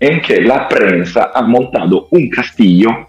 [0.00, 3.08] en que la prensa ha montado un castillo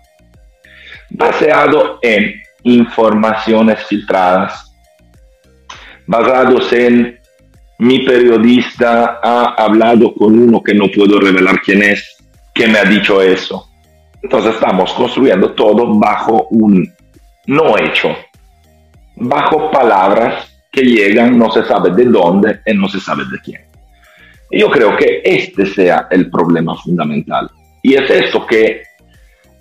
[1.12, 4.74] basado en informaciones filtradas,
[6.08, 7.19] basados en
[7.80, 12.18] mi periodista ha hablado con uno que no puedo revelar quién es,
[12.54, 13.70] que me ha dicho eso.
[14.22, 16.92] Entonces estamos construyendo todo bajo un
[17.48, 18.16] no hecho,
[19.16, 23.62] bajo palabras que llegan no se sabe de dónde y no se sabe de quién.
[24.52, 27.50] Yo creo que este sea el problema fundamental.
[27.82, 28.84] Y es esto que,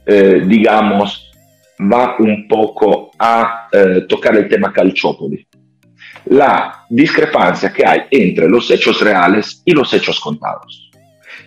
[0.07, 1.31] eh, digamos,
[1.81, 5.47] va un poco a eh, tocar el tema Calciopoli.
[6.31, 10.91] La discrepancia que hay entre los hechos reales y los hechos contados.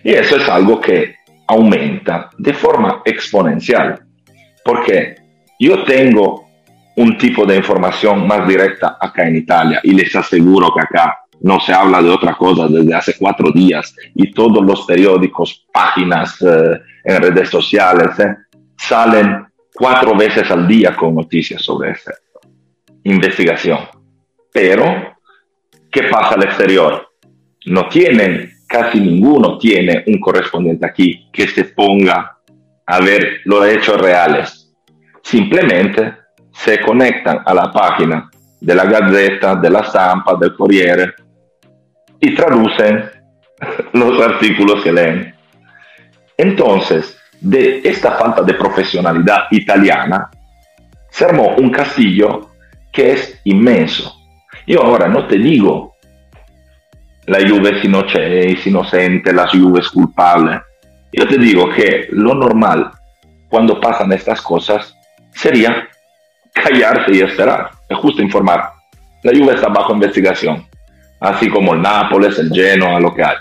[0.02, 1.16] Y eso es algo que
[1.46, 4.00] aumenta de forma exponencial,
[4.64, 5.16] porque
[5.58, 6.48] yo tengo
[6.96, 11.58] un tipo de información más directa acá en Italia y les aseguro que acá no
[11.60, 16.80] se habla de otra cosa desde hace cuatro días y todos los periódicos, páginas eh,
[17.04, 18.36] en redes sociales eh,
[18.76, 22.12] salen cuatro veces al día con noticias sobre esta
[23.04, 23.78] investigación.
[24.52, 25.16] Pero,
[25.90, 27.08] ¿qué pasa al exterior?
[27.66, 32.38] No tienen, casi ninguno tiene un correspondiente aquí que se ponga
[32.86, 34.74] a ver los hechos reales.
[35.22, 36.14] Simplemente
[36.52, 41.14] se conectan a la página de la Gazzetta, de la Stampa, del Corriere
[42.20, 43.10] y traducen
[43.92, 45.34] los artículos que leen.
[46.36, 50.30] Entonces, de esta falta de profesionalidad italiana,
[51.10, 52.50] se armó un castillo
[52.92, 54.21] que es inmenso.
[54.66, 55.92] Yo ahora no te digo
[57.26, 60.60] la Juve es inocente, la Juve es culpable.
[61.12, 62.90] Yo te digo que lo normal
[63.48, 64.96] cuando pasan estas cosas
[65.32, 65.88] sería
[66.52, 67.70] callarse y esperar.
[67.88, 68.70] Es justo informar.
[69.22, 70.66] La Juve está bajo investigación,
[71.20, 73.36] así como el Nápoles, el Genoa, lo que hay.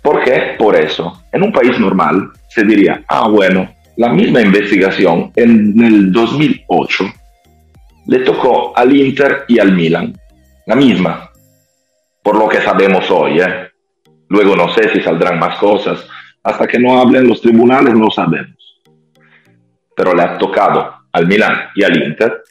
[0.00, 0.54] ¿Por qué?
[0.58, 6.10] Por eso, en un país normal se diría, ah, bueno, la misma investigación en el
[6.10, 7.04] 2008
[8.06, 10.14] le tocó al Inter y al Milan.
[10.66, 11.30] La misma,
[12.22, 13.40] por lo que sabemos hoy.
[13.40, 13.70] ¿eh?
[14.28, 16.06] Luego no sé si saldrán más cosas.
[16.42, 18.82] Hasta que no hablen los tribunales no sabemos.
[19.96, 22.42] Pero le ha tocado al Milan y al Inter.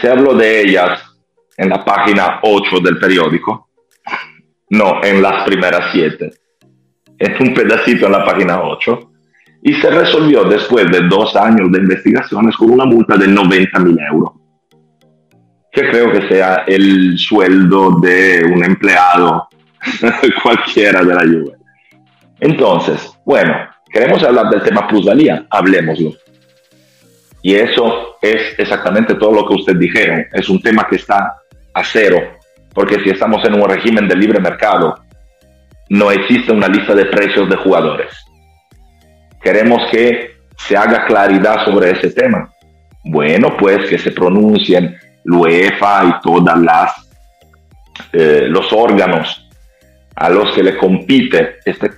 [0.00, 1.02] Se habló de ellas
[1.56, 3.68] en la página 8 del periódico.
[4.70, 6.40] No, en las primeras 7
[7.20, 9.10] en un pedacito en la página 8
[9.62, 13.98] y se resolvió después de dos años de investigaciones con una multa de 90 mil
[14.10, 14.32] euros,
[15.72, 19.48] que creo que sea el sueldo de un empleado
[20.42, 21.52] cualquiera de la Juve.
[22.40, 23.54] Entonces, bueno,
[23.92, 26.12] queremos hablar del tema plusvalía, hablemoslo.
[27.42, 30.26] Y eso es exactamente todo lo que usted dijeron.
[30.32, 31.36] Es un tema que está
[31.72, 32.18] a cero,
[32.74, 34.96] porque si estamos en un régimen de libre mercado,
[35.88, 38.12] no existe una lista de precios de jugadores.
[39.42, 42.52] Queremos que se haga claridad sobre ese tema.
[43.04, 47.10] Bueno, pues que se pronuncien UEFA y todas las
[48.12, 49.48] eh, los órganos
[50.16, 51.90] a los que le compite este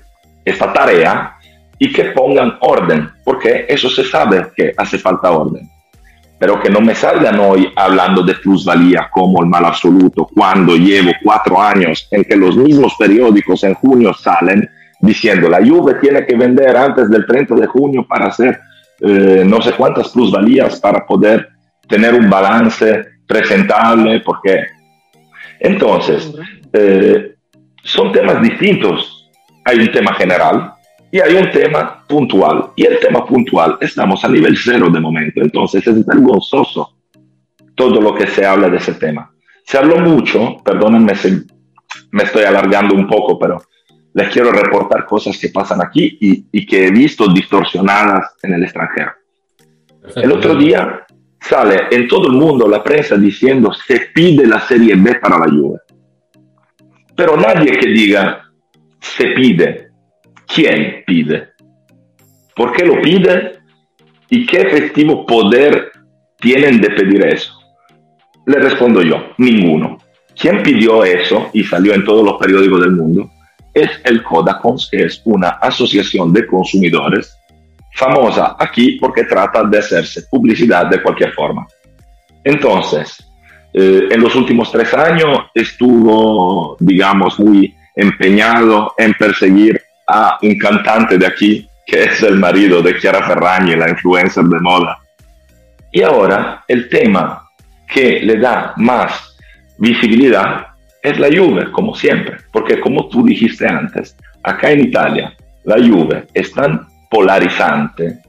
[0.44, 1.36] esta tarea
[1.78, 5.68] y que pongan orden, porque eso se sabe que hace falta orden.
[6.38, 11.12] Pero que no me salgan hoy hablando de plusvalía como el mal absoluto, cuando llevo
[11.22, 14.68] cuatro años en que los mismos periódicos en junio salen
[15.00, 18.60] diciendo la Juve tiene que vender antes del 30 de junio para hacer
[19.00, 21.48] eh, no sé cuántas plusvalías para poder
[21.88, 24.66] tener un balance presentable, porque
[25.59, 26.30] entonces
[26.72, 27.35] eh,
[27.83, 29.30] son temas distintos.
[29.64, 30.74] Hay un tema general
[31.11, 32.70] y hay un tema puntual.
[32.76, 36.97] Y el tema puntual estamos a nivel cero de momento, entonces es vergonzoso
[37.74, 39.30] todo lo que se habla de ese tema.
[39.64, 41.43] Se habló mucho, perdónenme si
[42.11, 43.62] me estoy alargando un poco, pero
[44.12, 49.12] les quiero reportar cosas que pasan aquí y, que he visto distorsionadas en el extranjero.
[50.16, 51.07] El otro día
[51.43, 55.51] sale en todo el mundo la prensa diciendo se pide la Serie B para la
[55.51, 55.80] Juve.
[57.16, 58.43] Pero nadie que diga
[59.01, 59.88] se pide.
[60.47, 61.49] ¿Quién pide?
[62.55, 63.61] ¿Por qué lo pide?
[64.28, 65.93] ¿Y qué efectivo poder
[66.38, 67.53] tienen de pedir eso?
[68.47, 69.99] Le respondo yo, ninguno.
[70.38, 73.30] ¿Quién pidió eso y salió en todos los periódicos del mundo?
[73.74, 77.36] es el Codacons, que es una asociación de consumidores
[77.95, 81.66] famosa aquí porque trata de hacerse publicidad de cualquier forma.
[82.45, 83.24] Entonces,
[83.74, 91.18] eh, en los últimos tres años estuvo, digamos, muy empeñado en perseguir a un cantante
[91.18, 94.99] de aquí, que es el marido de Chiara Ferragni, la influencer de moda.
[95.90, 97.49] Y ahora el tema
[97.86, 99.36] que le da más
[99.78, 100.66] visibilidad
[101.03, 105.34] es la Juve, como siempre, porque como tú dijiste antes, acá en Italia
[105.64, 106.53] la Juve es
[107.12, 108.22] polarizante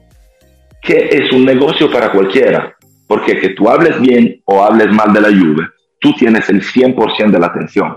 [0.84, 2.76] que es un negocio para cualquiera,
[3.08, 5.66] porque que tú hables bien o hables mal de la Juve,
[5.98, 7.96] tú tienes el 100% de la atención.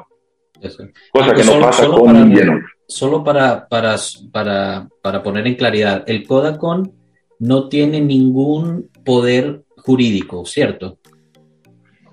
[1.12, 3.98] Cosa que no pasa con para, Solo para, para,
[4.32, 6.94] para, para poner en claridad, el Codacon
[7.40, 10.98] no tiene ningún poder jurídico, ¿cierto?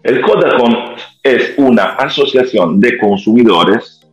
[0.02, 0.76] El Codacon
[1.22, 4.03] es una asociación de consumidores,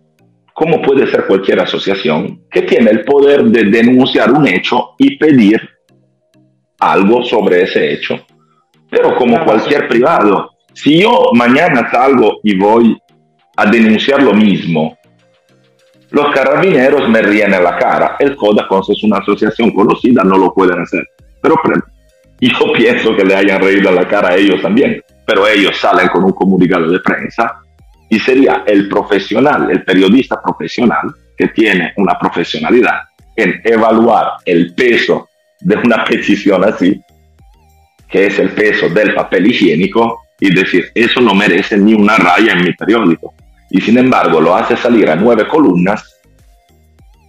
[0.62, 5.60] como puede ser cualquier asociación, que tiene el poder de denunciar un hecho y pedir
[6.78, 8.24] algo sobre ese hecho.
[8.88, 12.96] Pero como cualquier privado, si yo mañana salgo y voy
[13.58, 14.96] a denunciar lo mismo,
[16.12, 18.16] los carabineros me ríen en la cara.
[18.20, 21.08] El Codacon es una asociación conocida, no lo pueden hacer.
[21.42, 21.56] Pero
[22.40, 25.02] yo pienso que le hayan reído en la cara a ellos también
[25.32, 27.62] pero ellos salen con un comunicado de prensa
[28.12, 33.00] y sería el profesional, el periodista profesional que tiene una profesionalidad
[33.38, 35.30] en evaluar el peso
[35.62, 37.02] de una petición así,
[38.10, 42.52] que es el peso del papel higiénico, y decir, eso no merece ni una raya
[42.52, 43.34] en mi periódico.
[43.70, 46.04] Y sin embargo lo hace salir a nueve columnas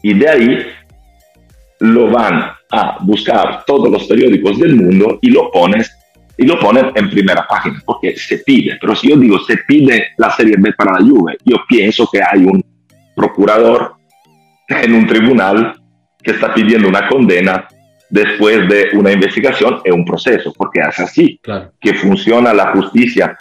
[0.02, 0.66] y de ahí
[1.78, 5.96] lo van a buscar todos los periódicos del mundo y lo pones
[6.36, 8.78] y lo ponen en primera página, porque se pide.
[8.80, 12.20] Pero si yo digo se pide la Serie B para la Juve, yo pienso que
[12.22, 12.64] hay un
[13.14, 13.94] procurador
[14.68, 15.74] en un tribunal
[16.22, 17.68] que está pidiendo una condena
[18.08, 21.40] después de una investigación y un proceso, porque es así
[21.80, 23.36] que funciona la justicia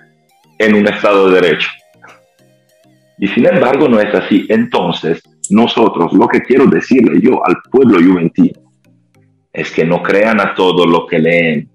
[0.57, 1.69] en un Estado de Derecho.
[3.17, 4.45] Y sin embargo no es así.
[4.49, 8.59] Entonces, nosotros, lo que quiero decirle yo al pueblo juventino,
[9.53, 11.69] es que no crean a todo lo que leen,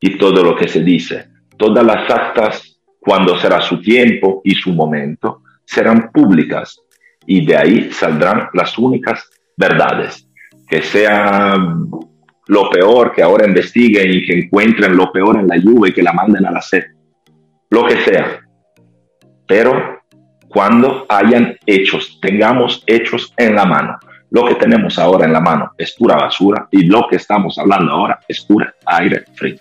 [0.00, 1.28] y todo lo que se dice.
[1.56, 6.80] Todas las actas, cuando será su tiempo y su momento, serán públicas
[7.26, 10.26] y de ahí saldrán las únicas verdades.
[10.68, 11.56] Que sea
[12.46, 16.02] lo peor, que ahora investiguen y que encuentren lo peor en la lluvia y que
[16.02, 16.84] la manden a la sed.
[17.70, 18.40] Lo que sea.
[19.46, 20.00] Pero
[20.48, 23.98] cuando hayan hechos, tengamos hechos en la mano.
[24.30, 27.92] Lo que tenemos ahora en la mano es pura basura y lo que estamos hablando
[27.92, 29.58] ahora es pura aire frío.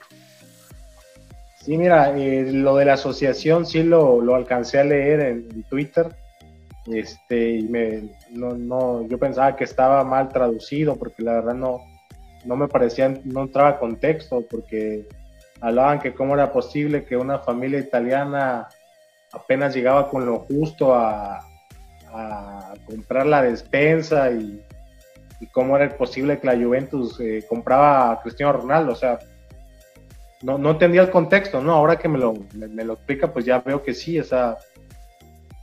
[1.68, 6.15] Sí, mira, eh, lo de la asociación sí lo, lo alcancé a leer en, Twitter.
[6.86, 11.82] Este, y me, no, no, yo pensaba que estaba mal traducido porque la verdad no,
[12.45, 15.09] no me parecía, no entraba contexto porque
[15.59, 18.70] hablaban que cómo era posible que una familia italiana
[19.34, 21.43] apenas llegaba con lo justo a,
[22.86, 24.63] comprar la despensa y,
[25.41, 28.93] y, cómo era posible que la Juventus eh, compraba a Cristiano Ronaldo.
[28.93, 29.20] O sea,
[30.43, 31.73] no, no entendía el contexto, ¿no?
[31.73, 34.57] Ahora que me lo, me, lo explica, pues ya veo que sí, o sea,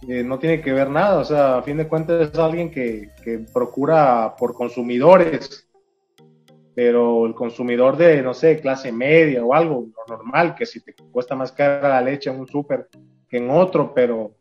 [0.08, 3.10] eh, no tiene que ver nada, o sea, a fin de cuentas es alguien que,
[3.22, 5.68] que, procura por consumidores,
[6.74, 11.36] pero el consumidor de, no sé, clase media o algo normal, que si te cuesta
[11.36, 12.88] más cara la leche en un súper
[13.28, 14.32] que en otro, pero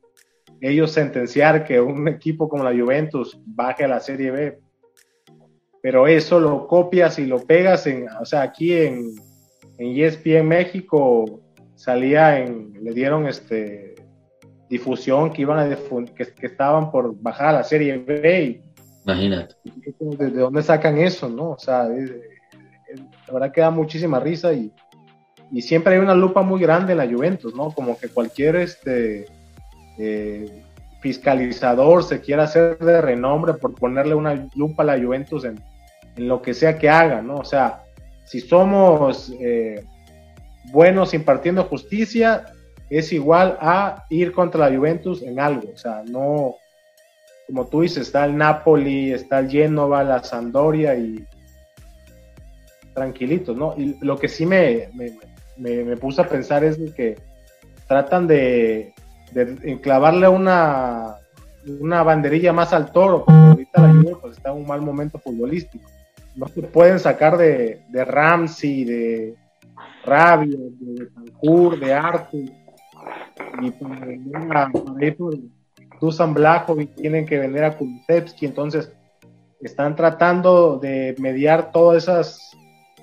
[0.59, 4.59] ellos sentenciar que un equipo como la Juventus baje a la Serie B,
[5.81, 9.13] pero eso lo copias y lo pegas en, o sea, aquí en,
[9.83, 11.41] en ESPN México
[11.75, 13.95] salía en, le dieron este
[14.69, 15.75] difusión que iban a
[16.15, 18.61] que, que, estaban por bajar a la serie B
[19.03, 19.55] imagínate.
[19.99, 24.71] de, dónde sacan eso no o sea la verdad que da muchísima risa y,
[25.51, 29.25] y, siempre hay una lupa muy grande en la Juventus no como que cualquier este
[29.99, 30.63] eh,
[31.01, 35.61] fiscalizador se quiera hacer de renombre por ponerle una lupa a la Juventus en,
[36.15, 37.82] en lo que sea que haga no o sea
[38.25, 39.83] si somos eh,
[40.71, 42.45] buenos impartiendo justicia,
[42.89, 45.71] es igual a ir contra la Juventus en algo.
[45.73, 46.55] O sea, no,
[47.47, 51.25] como tú dices, está el Napoli, está el Genova, la Sampdoria y
[52.93, 53.73] tranquilitos, ¿no?
[53.77, 57.17] Y lo que sí me, me, me, puse a pensar es que
[57.87, 58.93] tratan de,
[59.63, 61.17] enclavarle una,
[61.79, 65.17] una banderilla más al toro, porque ahorita la Juventus pues, está en un mal momento
[65.17, 65.89] futbolístico.
[66.35, 69.35] No se pueden sacar de, de Ramsey, de,
[70.05, 72.49] Rabia, de Tancur, de Arthur,
[73.61, 75.35] y para, ir por
[75.99, 78.91] Dusan Blajovic tienen que vender a Kulusevski, entonces
[79.61, 82.57] están tratando de mediar todos esos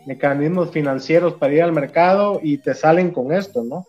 [0.07, 3.85] mecanismos financieros para ir al mercado y te salen con esto, ¿no?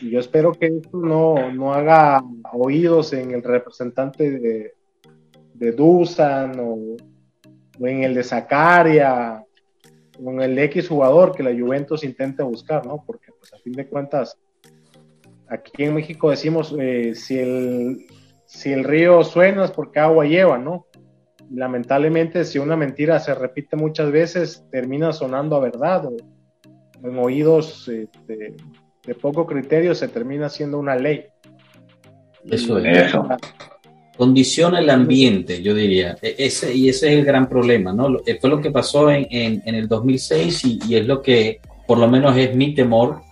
[0.00, 2.22] Y yo espero que esto no, no haga
[2.52, 4.74] oídos en el representante de,
[5.54, 6.96] de Dusan o
[7.80, 9.44] en el de Zacaria
[10.22, 13.02] con el X jugador que la Juventus intenta buscar, ¿no?
[13.04, 14.38] Porque pues a fin de cuentas,
[15.48, 18.06] aquí en México decimos, eh, si, el,
[18.46, 20.86] si el río suena es porque agua lleva, ¿no?
[21.50, 26.16] lamentablemente, si una mentira se repite muchas veces, termina sonando a verdad, o
[27.02, 28.54] en oídos este,
[29.06, 31.26] de, poco criterio se termina siendo una ley.
[32.44, 33.08] Eso es.
[33.08, 33.28] Eso
[34.16, 36.16] condiciona el ambiente, yo diría.
[36.22, 38.18] E, ese, y ese es el gran problema, ¿no?
[38.26, 41.98] Eh, fue lo que pasó en, en, el 2006 y, y, es lo que, por
[41.98, 43.22] lo menos es mi temor,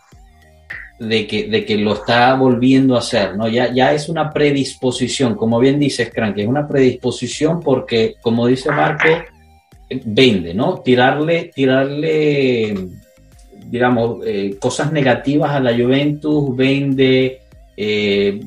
[0.99, 3.49] de que, de que lo está volviendo a hacer, ¿no?
[3.49, 8.70] Ya, ya es una predisposición, como bien dices, Crank, es una predisposición porque, como dice
[8.70, 9.09] Marco,
[10.05, 10.78] vende, ¿no?
[10.78, 12.74] Tirarle, tirarle
[13.72, 17.41] digamos, eh, cosas negativas a la Juventus, vende,
[17.74, 18.39] eh,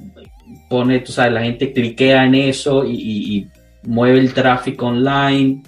[0.75, 3.47] pone, tú sabes, la gente cliquea en eso y,
[3.83, 5.63] mueve el tráfico online.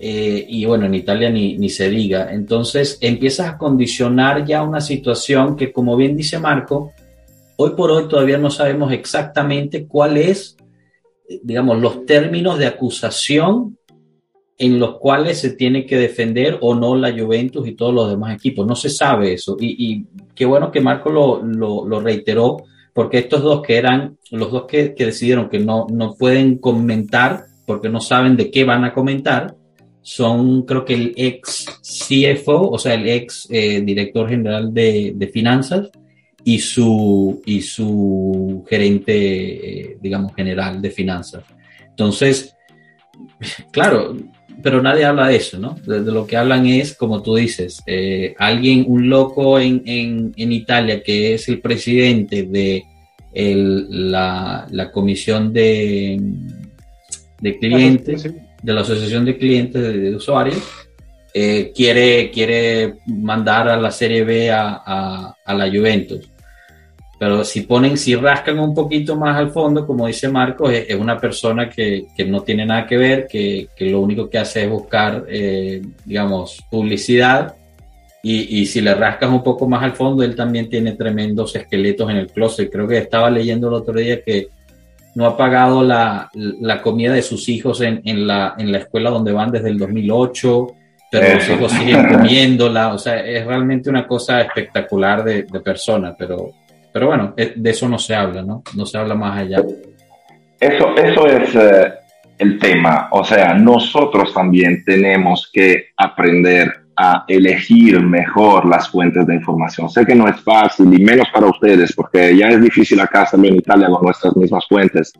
[0.00, 2.32] Eh, y bueno, en Italia ni, ni, se diga.
[2.32, 6.92] Entonces empiezas a condicionar ya una situación que, como bien dice Marco,
[7.56, 10.56] hoy por hoy todavía no sabemos exactamente cuál es,
[11.44, 13.78] digamos, los términos de acusación
[14.56, 18.34] en los cuales se tiene que defender o no la Juventus y todos los demás
[18.34, 18.66] equipos.
[18.66, 19.56] No se sabe eso.
[19.60, 20.04] Y,
[20.34, 22.56] qué bueno que Marco lo, lo reiteró
[22.98, 27.88] porque estos dos que eran los dos que, decidieron que no, no pueden comentar porque
[27.88, 29.54] no saben de qué van a comentar,
[30.02, 35.92] son creo que el ex CFO, o sea, el ex eh, director general de, finanzas
[36.42, 39.12] y su, y su gerente,
[39.92, 41.44] eh, digamos, general de finanzas.
[41.90, 42.56] Entonces,
[43.70, 44.16] claro,
[44.62, 45.76] pero nadie habla de eso, ¿no?
[45.86, 50.52] De, lo que hablan es, como tú dices, eh, alguien, un loco en, en, en,
[50.52, 52.84] Italia que es el presidente de
[53.32, 56.20] el, la, la, comisión de,
[57.40, 58.24] de clientes,
[58.62, 60.62] de la asociación de clientes de, usuarios,
[61.34, 66.28] eh, quiere, quiere mandar a la Serie B a, a, a la Juventus.
[67.18, 71.18] Pero si ponen, si rascan un poquito más al fondo, como dice Marcos, es, una
[71.18, 74.70] persona que, que, no tiene nada que ver, que, que, lo único que hace es
[74.70, 77.56] buscar, eh, digamos, publicidad.
[78.22, 82.08] Y, y, si le rascas un poco más al fondo, él también tiene tremendos esqueletos
[82.08, 82.70] en el closet.
[82.70, 84.48] Creo que estaba leyendo el otro día que
[85.16, 89.10] no ha pagado la, la comida de sus hijos en, en, la, en la escuela
[89.10, 90.74] donde van desde el 2008
[91.10, 96.14] pero los hijos siguen comiéndola, o sea, es realmente una cosa espectacular de, de persona,
[96.16, 96.52] pero
[96.98, 98.64] pero bueno, eh, de eso no se habla, ¿no?
[98.74, 99.62] No se habla más allá.
[100.58, 101.92] Eso, eso es eh,
[102.38, 103.06] el tema.
[103.12, 109.88] O sea, nosotros también tenemos que aprender a elegir mejor las fuentes de información.
[109.88, 113.46] Sé que no es fácil y menos para ustedes, porque ya es difícil acá hacerlo
[113.46, 115.12] en Italia con nuestras mismas fuentes.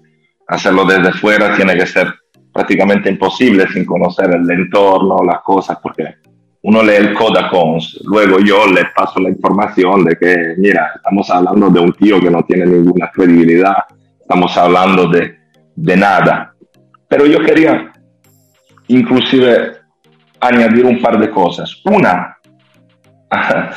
[0.49, 2.13] Hacerlo desde fuera tiene que ser
[2.53, 6.17] prácticamente imposible sin conocer el entorno, las cosas, porque
[6.69, 11.71] uno lee el Codacons, luego yo le paso la información de que, mira, estamos hablando
[11.71, 13.73] de un tío que no tiene ninguna credibilidad,
[14.21, 15.35] estamos hablando de,
[15.75, 16.53] de nada.
[17.09, 17.91] Pero yo quería
[18.89, 19.79] inclusive
[20.41, 21.75] añadir un par de cosas.
[21.87, 22.37] Una,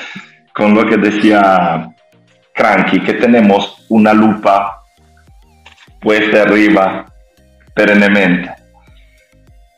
[0.54, 1.88] con lo que decía
[2.54, 4.82] Cranky, que tenemos una lupa
[6.02, 7.06] puesta arriba
[7.74, 8.52] perennemente.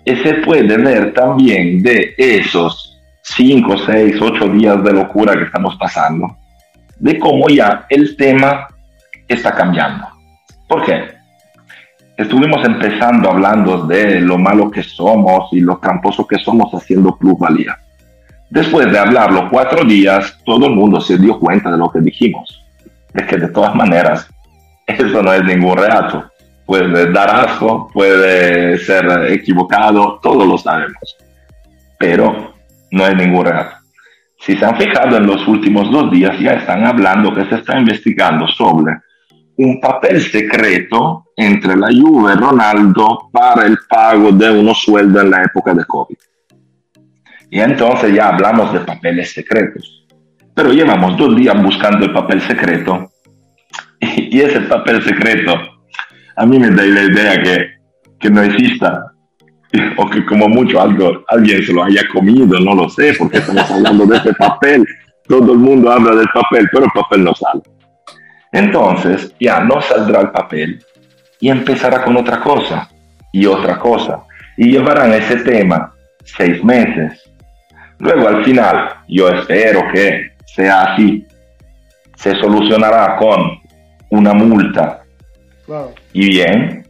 [0.04, 2.93] Y se puede ver también de esos
[3.24, 6.38] 5, 6, 8 días de locura que estamos pasando,
[7.00, 8.68] de cómo ya el tema
[9.28, 10.08] está cambiando.
[10.68, 11.14] ¿Por qué?
[12.18, 17.78] Estuvimos empezando hablando de lo malo que somos y lo tramposo que somos haciendo plusvalía.
[18.50, 22.64] Después de hablarlo cuatro días, todo el mundo se dio cuenta de lo que dijimos.
[23.14, 24.30] De que de todas maneras,
[24.88, 26.30] eso no es ningún reato.
[26.66, 31.18] Puede dar asco, puede ser equivocado, todos lo sabemos.
[31.98, 32.53] Pero
[32.94, 33.76] no es ningún reato.
[34.40, 37.80] Si se han fijado en los últimos dos días, ya están hablando que se está
[37.80, 38.94] investigando sobre
[39.58, 45.32] un papel secreto entre la Juve y Ronaldo para el pago de unos sueldos en
[45.32, 46.18] la época de COVID.
[47.50, 50.06] Y entonces ya hablamos de papeles secretos.
[50.54, 53.10] Pero llevamos dos días buscando el papel secreto
[54.00, 55.56] y, ese papel secreto
[56.36, 57.74] a mí me da la idea que,
[58.20, 59.13] que no exista
[59.98, 63.70] o que como mucho algo, alguien se lo haya comido, no lo sé, porque estamos
[63.70, 64.86] hablando de ese papel.
[65.28, 67.62] Todo el mundo habla del papel, pero el papel no sale.
[68.52, 70.84] Entonces ya no saldrá el papel
[71.40, 72.90] y empezará con otra cosa
[73.32, 74.24] y otra cosa.
[74.58, 75.94] Y llevarán ese tema
[76.24, 77.32] seis meses.
[78.00, 81.26] Luego al final, yo espero que sea así,
[82.16, 83.60] se solucionará con
[84.10, 85.04] una multa.
[86.12, 86.83] Y bien,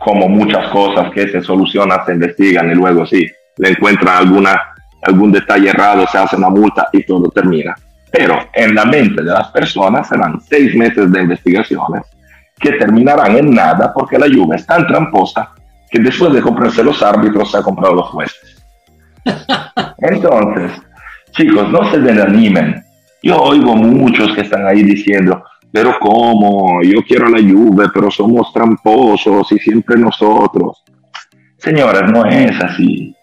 [0.00, 3.26] como muchas cosas que se solucionan, se investigan y luego sí,
[3.58, 4.58] le encuentran alguna,
[5.02, 7.74] algún detalle errado, se hace una multa y todo termina.
[8.10, 12.02] Pero en la mente de las personas serán seis meses de investigaciones
[12.58, 15.50] que terminarán en nada porque la lluvia es tan tramposa
[15.90, 18.64] que después de comprarse los árbitros se ha comprado los jueces.
[19.98, 20.72] Entonces,
[21.32, 22.82] chicos, no se desanimen.
[23.22, 26.82] Yo oigo muchos que están ahí diciendo, pero ¿cómo?
[26.82, 30.82] Yo quiero la lluvia, pero somos tramposos y siempre nosotros.
[31.56, 33.14] Señores, no es así.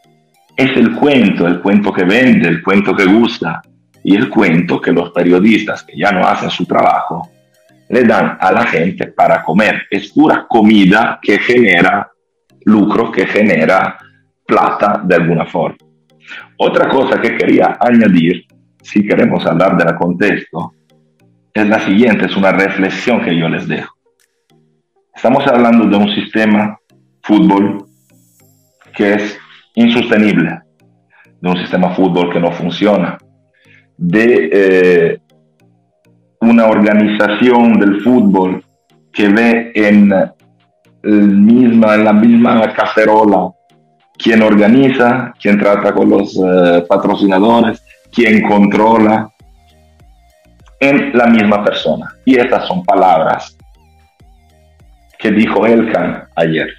[0.56, 3.62] Es el cuento, el cuento que vende, el cuento que gusta
[4.04, 7.30] y el cuento que los periodistas que ya no hacen su trabajo
[7.90, 9.84] le dan a la gente para comer.
[9.90, 12.10] Es pura comida que genera
[12.66, 13.98] lucro, que genera
[14.46, 15.78] plata de alguna forma.
[16.58, 18.46] Otra cosa que quería añadir,
[18.82, 20.74] si queremos hablar del contexto,
[21.62, 23.96] es la siguiente, es una reflexión que yo les dejo.
[25.16, 26.78] Estamos hablando de un sistema
[27.24, 27.86] fútbol
[28.96, 29.38] que es
[29.76, 30.60] insostenible,
[31.42, 33.18] de un sistema fútbol que no funciona,
[33.98, 35.20] de eh,
[36.42, 38.64] una organización del fútbol
[39.12, 40.14] que ve en,
[41.04, 43.50] el misma, en la misma cacerola
[44.18, 49.30] quien organiza, quien trata con los eh, patrocinadores, quien controla,
[50.80, 52.14] en la misma persona.
[52.26, 53.58] Y estas son palabras
[55.18, 56.70] que dijo Elkan ayer.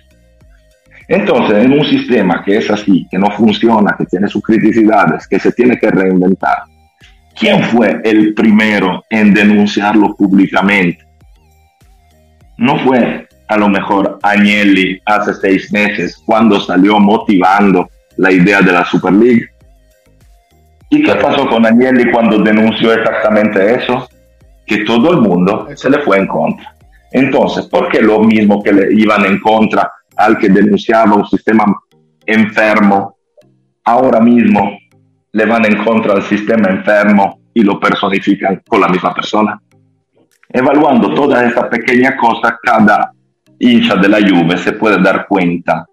[1.08, 5.38] Entonces, en un sistema que es así, que no funciona, que tiene sus criticidades, que
[5.38, 6.58] se tiene que reinventar,
[7.38, 11.06] ¿Quién fue el primero en denunciarlo públicamente?
[12.56, 18.72] No fue a lo mejor Agnelli hace seis meses cuando salió motivando la idea de
[18.72, 19.48] la Super League.
[20.90, 24.08] ¿Y qué pasó con Agnelli cuando denunció exactamente eso?
[24.66, 26.74] Que todo el mundo se le fue en contra.
[27.12, 31.64] Entonces, ¿por qué lo mismo que le iban en contra al que denunciaba un sistema
[32.26, 33.16] enfermo,
[33.84, 34.78] ahora mismo
[35.32, 39.60] le van en contra del sistema enfermo y lo personifican con la misma persona.
[40.48, 43.12] Evaluando todas estas pequeñas cosas, cada
[43.58, 45.86] hincha de la Juve se puede dar cuenta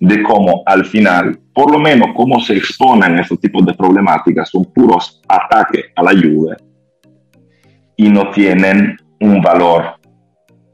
[0.00, 4.64] de cómo al final, por lo menos cómo se exponen estos tipos de problemáticas, son
[4.72, 6.56] puros ataques a la Juve
[7.96, 9.96] y no tienen un valor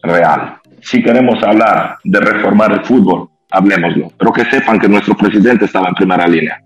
[0.01, 0.59] real.
[0.81, 5.89] Si queremos hablar de reformar el fútbol, hablemoslo, pero que sepan que nuestro presidente estaba
[5.89, 6.63] en primera línea.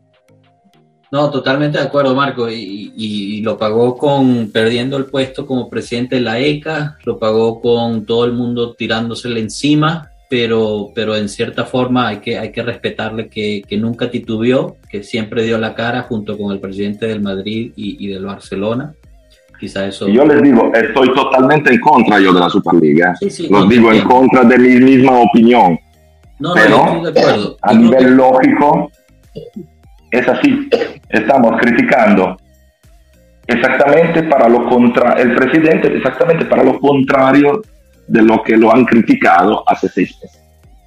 [1.11, 2.47] No, totalmente de acuerdo, Marco.
[2.51, 8.05] Y, lo pagó con perdiendo el puesto como presidente de la ECA, lo pagó con
[8.05, 13.29] todo el mundo tirándosele encima, pero, pero en cierta forma hay que, hay que respetarle
[13.29, 18.07] que, nunca titubeó, que siempre dio la cara junto con el presidente del Madrid y,
[18.07, 18.95] del Barcelona.
[19.59, 20.07] Quizá eso.
[20.09, 23.13] Yo les digo, estoy totalmente en contra yo de la Superliga.
[23.17, 25.77] Sí, sí, Los digo en contra de mi misma opinión.
[26.39, 27.57] No, pero, no, estoy de acuerdo.
[27.63, 28.93] A nivel lógico,
[30.13, 30.69] es así.
[31.09, 32.37] Estamos criticando
[33.49, 37.61] exactamente para lo contra el presidente, exactamente para lo contrario
[38.11, 40.43] de lo que lo han criticado hace seis meses.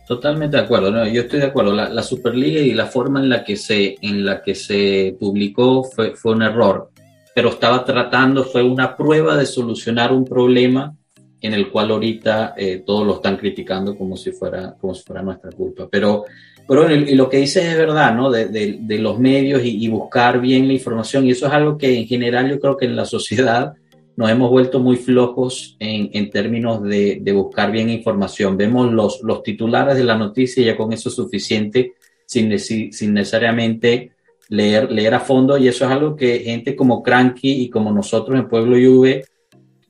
[0.06, 1.08] Totalmente de acuerdo, ¿no?
[1.08, 1.74] yo estoy de acuerdo.
[1.74, 6.16] La, Superliga y la forma en la que se, en la que se publicó fue,
[6.16, 6.90] fue un error,
[7.34, 10.94] pero estaba tratando, fue una prueba de solucionar un problema
[11.40, 15.22] en el cual ahorita eh, todos lo están criticando como si fuera, como si fuera
[15.22, 15.88] nuestra culpa.
[15.90, 16.26] Pero,
[16.68, 18.30] pero y lo que dices es verdad, ¿no?
[18.30, 21.26] De, de, los medios y, buscar bien la información.
[21.26, 23.74] Y eso es algo que en general yo creo que en la sociedad
[24.16, 28.58] nos hemos vuelto muy flojos en, en términos de, de, buscar bien información.
[28.58, 31.94] Vemos los, los titulares de la noticia y ya con eso es suficiente
[32.26, 34.12] sin, sin necesariamente
[34.50, 35.58] leer, leer a fondo.
[35.58, 39.26] Y eso es algo que gente como Cranky y como nosotros en Pueblo Juve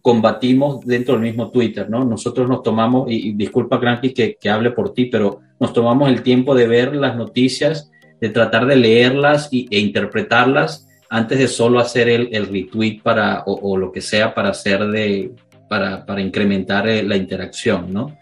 [0.01, 2.03] combatimos dentro del mismo Twitter, ¿no?
[2.03, 6.23] Nosotros nos tomamos, y, disculpa Cranky que, que, hable por ti, pero nos tomamos el
[6.23, 11.77] tiempo de ver las noticias, de tratar de leerlas y, e interpretarlas antes de solo
[11.77, 15.31] hacer el, el retweet para, o, lo que sea para hacer de,
[15.69, 18.17] para, para incrementar eh, la interacción, ¿no?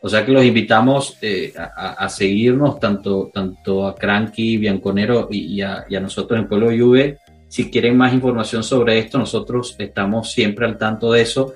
[0.00, 5.60] O sea que los invitamos eh, a, a, seguirnos, tanto, tanto a Cranky, Bianconero y,
[5.62, 7.18] a, y a nosotros en Pueblo Juve,
[7.48, 11.54] si quieren más información sobre esto, nosotros estamos siempre al tanto de eso.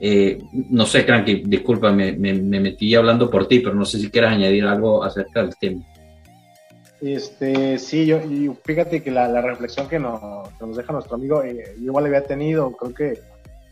[0.00, 4.10] Eh, no sé, Cranky, disculpa, me, me, metí hablando por ti, pero no sé si
[4.10, 5.84] quieres añadir algo acerca del tema.
[7.14, 8.20] Este, sí, yo,
[8.64, 10.20] fíjate que la, reflexión que nos,
[10.60, 13.20] nos, deja nuestro amigo, eh, yo igual había tenido, creo que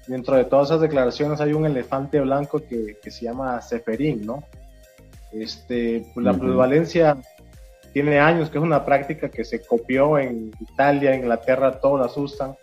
[0.07, 4.45] dentro de todas esas declaraciones hay un elefante blanco que, que se llama Seferín, ¿no?
[5.33, 7.17] Este, pues la plusvalencia
[7.93, 12.55] tiene años que es una práctica que se copió en Italia, Inglaterra, todos la usan.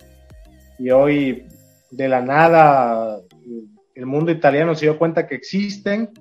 [0.80, 1.48] Y hoy,
[1.90, 3.20] de la nada,
[3.94, 6.12] el mundo italiano se dio cuenta que existen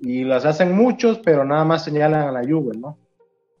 [0.00, 3.03] y las hacen muchos, pero nada más señalan a la Juve, ¿no?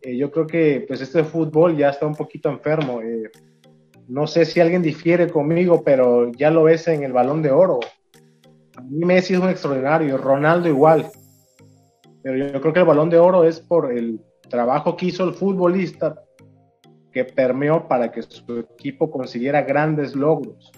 [0.04, 3.00] Eh, yo creo que pues este fútbol ya está un poquito enfermo.
[3.00, 3.30] Eh,
[4.06, 7.80] no sé si alguien difiere conmigo, pero ya lo ves en el balón de oro.
[8.76, 11.06] A mí Messi es un extraordinario, Ronaldo igual.
[12.22, 15.32] Pero yo creo que el balón de oro es por el trabajo que hizo el
[15.32, 16.22] futbolista
[17.10, 20.70] que permeó para que su equipo consiguiera grandes logros.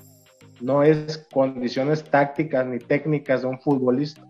[0.61, 4.23] No es condiciones tácticas ni técnicas de un futbolista.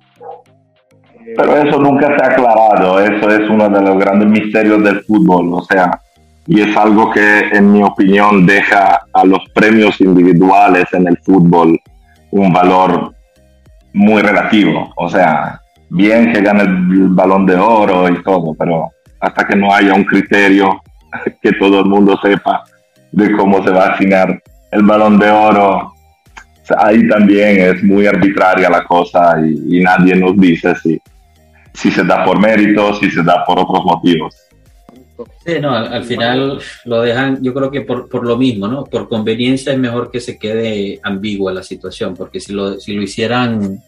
[1.35, 5.55] Pero eso nunca se ha aclarado, eso es uno de los grandes misterios del fútbol,
[5.55, 6.01] o sea,
[6.47, 11.77] y es algo que en mi opinión deja a los premios individuales en el fútbol
[12.31, 13.13] un valor
[13.93, 19.47] muy relativo, o sea, bien que gane el balón de oro y todo, pero hasta
[19.47, 20.81] que no haya un criterio
[21.43, 22.63] que todo el mundo sepa
[23.13, 25.93] de cómo se va a asignar el balón de oro.
[26.79, 31.01] ahí también es muy arbitraria la cosa y, nadie nos dice si,
[31.77, 34.35] si se da por mérito, si se da por otros motivos.
[35.47, 38.85] Sí, no, al, final lo dejan, yo creo que por, por, lo mismo, ¿no?
[38.85, 43.03] Por conveniencia es mejor que se quede ambigua la situación, porque si lo, si lo
[43.03, 43.81] hicieran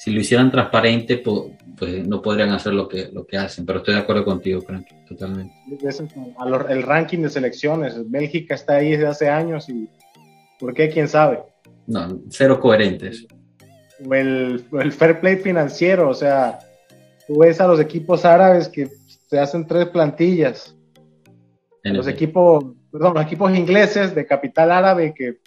[0.00, 3.66] si lo hicieran transparente, pues, pues, no podrían hacer lo que, lo que hacen.
[3.66, 5.52] Pero estoy de acuerdo contigo, Frank, totalmente.
[6.70, 9.90] El ranking de selecciones, Bélgica está ahí desde hace años y
[10.58, 10.88] ¿por qué?
[10.88, 11.40] ¿Quién sabe?
[11.86, 13.26] No, cero coherentes.
[14.02, 16.58] O el, el fair play financiero, o sea,
[17.30, 18.90] tú ves a los equipos árabes que
[19.28, 20.76] se hacen tres plantillas.
[21.84, 25.38] los equipos, perdón, los equipos ingleses de capital árabe que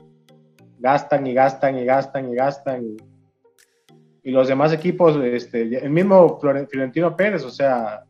[0.80, 2.86] gastan y gastan y gastan y gastan.
[2.86, 8.06] Y, y los demás equipos, este, el mismo Florentino Pérez, o sea,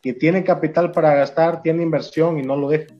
[0.00, 2.94] que tiene capital para gastar, tiene inversión y no lo deja.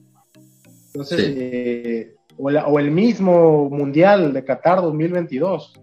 [0.87, 5.79] Entonces, eh, o, el mismo Mundial de Qatar 2022,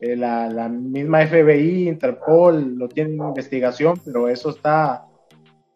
[0.00, 5.04] eh, la, la, misma FBI, Interpol, lo tiene en investigación, pero eso está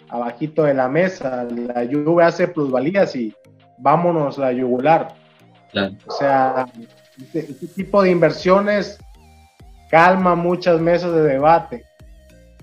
[0.08, 1.44] abajito de la mesa.
[1.44, 3.34] La Juve hace plusvalías y
[3.78, 5.14] vámonos a yugular.
[6.06, 6.66] O sea,
[7.20, 8.98] este, este tipo de inversiones
[9.90, 11.84] calma muchas mesas de debate,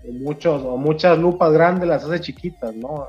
[0.03, 3.07] muchos, o muchas lupas grandes las hace chiquitas, ¿no?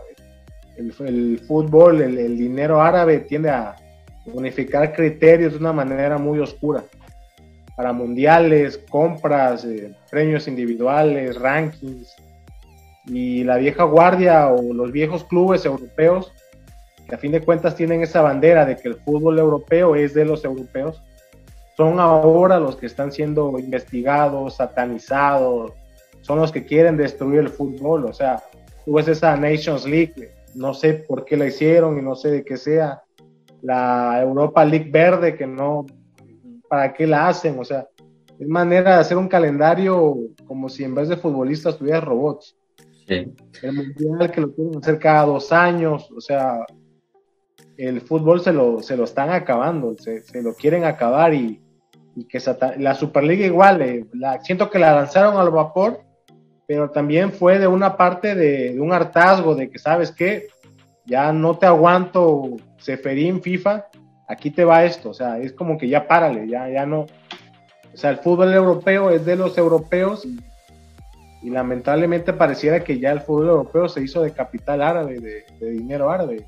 [0.77, 3.77] El, fútbol, el, dinero árabe tiende a
[4.27, 6.83] unificar criterios de una manera muy oscura.
[7.77, 12.15] Para mundiales, compras, eh, premios individuales, rankings.
[13.07, 16.33] Y la vieja guardia o los viejos clubes europeos,
[17.09, 20.25] que a fin de cuentas tienen esa bandera de que el fútbol europeo es de
[20.25, 21.03] los europeos,
[21.77, 25.73] son ahora los que están siendo investigados, satanizados,
[26.21, 28.05] son los que quieren destruir el fútbol.
[28.05, 28.43] O sea,
[28.85, 32.45] tú ves esa Nations League, no sé por qué la hicieron y no sé de
[32.45, 33.03] qué sea.
[33.63, 35.87] La Europa League verde, que no,
[36.73, 37.59] ¿para qué la hacen?
[37.59, 37.87] O sea,
[38.39, 40.17] es manera de hacer un calendario
[40.47, 42.57] como si en vez de futbolistas tuviera robots.
[43.07, 46.65] El mundial que lo quieren hacer cada dos años, o sea,
[47.77, 51.61] el fútbol se lo, se lo están acabando, se, se lo quieren acabar y,
[52.17, 52.41] y que
[52.79, 56.01] la Superliga igual, eh, la, siento que la lanzaron al vapor,
[56.67, 60.47] pero también fue de una parte de, un hartazgo de que, ¿sabes qué?
[61.05, 63.89] Ya no te aguanto Seferín, FIFA,
[64.33, 67.97] aquí te va esto, o sea, es como que ya párale, ya, ya no, O
[67.97, 70.39] sea, el fútbol europeo es de los europeos y,
[71.51, 76.45] lamentablemente pareciera que ya el fútbol europeo se hizo de capital árabe, de, dinero árabe.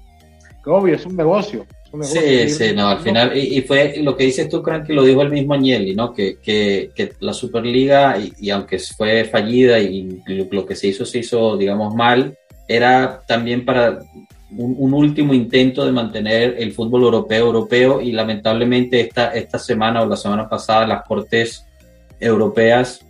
[0.62, 1.66] Que obvio, es un negocio.
[2.02, 5.30] sí, sí, no, al final, y, fue lo que dices tú, Cranky, lo dijo el
[5.30, 6.14] mismo Agnelli, ¿no?
[6.14, 11.18] Que, que, que la Superliga, y, aunque fue fallida y lo que se hizo, se
[11.18, 13.98] hizo, digamos, mal, era también para
[14.56, 20.06] un, último intento de mantener el fútbol europeo europeo y lamentablemente esta, esta semana o
[20.06, 21.66] la semana pasada las cortes
[22.20, 23.04] europeas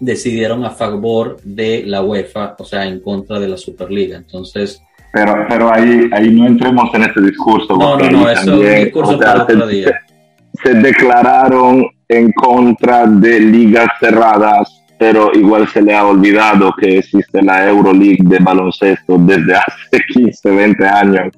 [0.00, 4.16] decidieron a favor de la UEFA, o sea, en contra de la Superliga.
[4.16, 4.82] Entonces...
[5.12, 7.76] Pero, pero ahí, ahí no entremos en este discurso.
[7.76, 10.00] No, no, no, eso es un discurso para otro día.
[10.64, 17.42] se declararon en contra de ligas cerradas pero igual se le ha olvidado que existe
[17.42, 21.34] la Euroleague de baloncesto desde hace 15, 20 años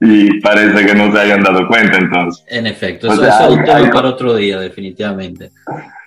[0.00, 2.44] y parece que no se hayan dado cuenta entonces.
[2.48, 5.52] En efecto, eso, es un tema para otro día, definitivamente.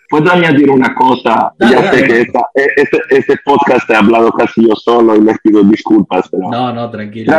[0.10, 4.66] Puedo añadir una cosa, ya sé que esta, e, este, este, podcast he hablado casi
[4.66, 6.30] yo solo y les pido disculpas.
[6.30, 7.34] Pero no, no, tranquilo.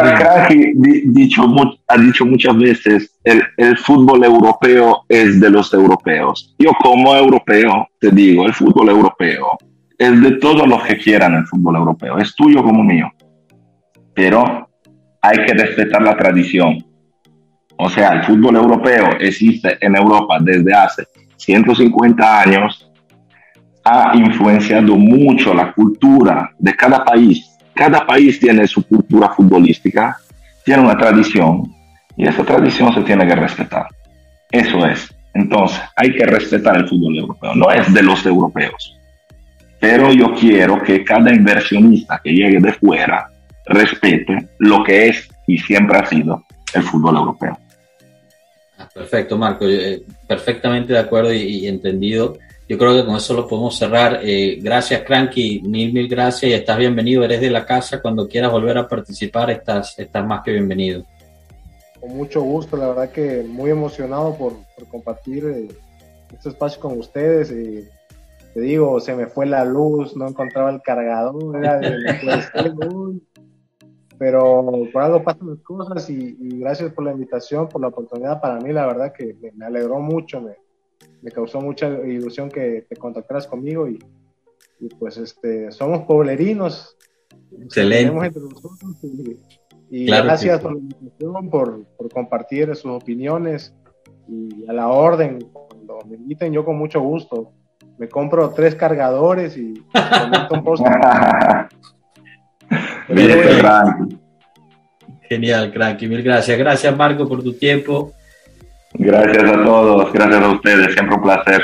[1.07, 1.43] dicho,
[1.87, 6.55] ha dicho muchas veces, el, el, fútbol europeo es de los europeos.
[6.59, 9.47] Yo como europeo te digo, el fútbol europeo
[9.97, 13.11] es de todos los que quieran el fútbol europeo, es tuyo como mío.
[14.14, 14.69] Pero
[15.23, 16.85] hay que respetar la tradición.
[17.79, 21.07] O sea, el fútbol europeo existe en Europa desde hace
[21.49, 22.90] 150 años
[23.82, 27.57] ha influenciado mucho la cultura de cada país.
[27.74, 30.18] Cada país tiene su cultura futbolística,
[30.62, 31.62] tiene una tradición
[32.18, 33.86] y esa tradición se tiene que respetar.
[34.51, 35.09] Eso es.
[35.32, 37.55] Entonces, hay que respetar el fútbol europeo.
[37.55, 38.99] No es de los europeos.
[39.80, 43.30] Pero yo quiero que cada inversionista que llegue de fuera
[43.64, 46.44] respete lo que es y siempre ha sido
[46.74, 47.57] el fútbol europeo.
[48.99, 49.64] Perfecto, Marco.
[49.64, 52.36] Eh, perfectamente de acuerdo y, entendido.
[52.68, 54.20] Yo creo que con eso lo podemos cerrar.
[54.22, 55.62] Eh, gracias, Cranky.
[55.62, 57.22] Mil, mil gracias y estás bienvenido.
[57.22, 58.03] Eres de la casa.
[58.03, 61.05] Cuando quieras volver a participar, estás, estás más que bienvenido.
[62.01, 62.76] Con mucho gusto.
[62.76, 64.55] La verdad que muy emocionado por,
[64.90, 65.68] compartir eh,
[66.32, 67.49] este espacio con ustedes.
[67.49, 71.57] te digo, se me fue la luz, no encontraba el cargador.
[71.57, 71.88] Era de,
[74.19, 78.41] pero por algo pasan las cosas y, gracias por la invitación, por la oportunidad.
[78.41, 80.57] Para mí, la verdad que me, alegró mucho, me,
[81.23, 83.99] me, causó mucha ilusión que te contactaras conmigo y,
[84.81, 86.97] y pues este, somos poblerinos.
[87.62, 88.33] Excelente.
[89.91, 93.75] Y, gracias por la invitación, por, por, compartir sus opiniones
[94.27, 95.39] y a la orden.
[95.53, 97.53] Cuando me inviten, yo con mucho gusto.
[97.99, 100.85] Me compro tres cargadores y comento un post.
[105.28, 106.56] Genial, Cranky, mil gracias.
[106.59, 108.12] Gracias, Marco, por tu tiempo.
[108.94, 111.62] Gracias a todos, gracias a ustedes, siempre un placer.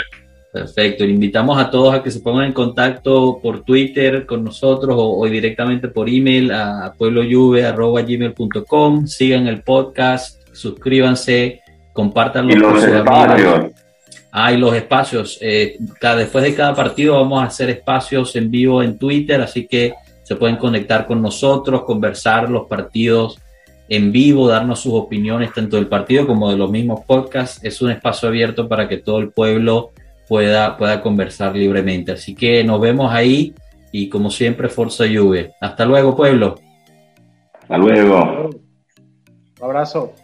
[0.53, 5.27] Perfecto, invitamos a todos a que se pongan en contacto por Twitter con nosotros o,
[5.27, 11.61] directamente por email a puebloyuve.com, sigan el podcast, suscríbanse,
[11.93, 13.73] compartan y los espacios.
[14.31, 15.39] Ah, y los espacios.
[15.41, 19.95] Eh, después de cada partido vamos a hacer espacios en vivo en Twitter, así que
[20.25, 23.39] se pueden conectar con nosotros, conversar los partidos
[23.89, 27.63] en vivo, darnos sus opiniones tanto del partido como de los mismos podcasts.
[27.63, 29.91] Es un espacio abierto para que todo el pueblo
[30.27, 32.13] pueda, pueda conversar libremente.
[32.13, 33.55] Así que nos vemos ahí
[33.93, 35.53] y como siempre, Forza Juve.
[35.61, 36.57] Hasta luego, pueblo.
[37.61, 38.51] Hasta luego.
[38.51, 40.15] Un abrazo.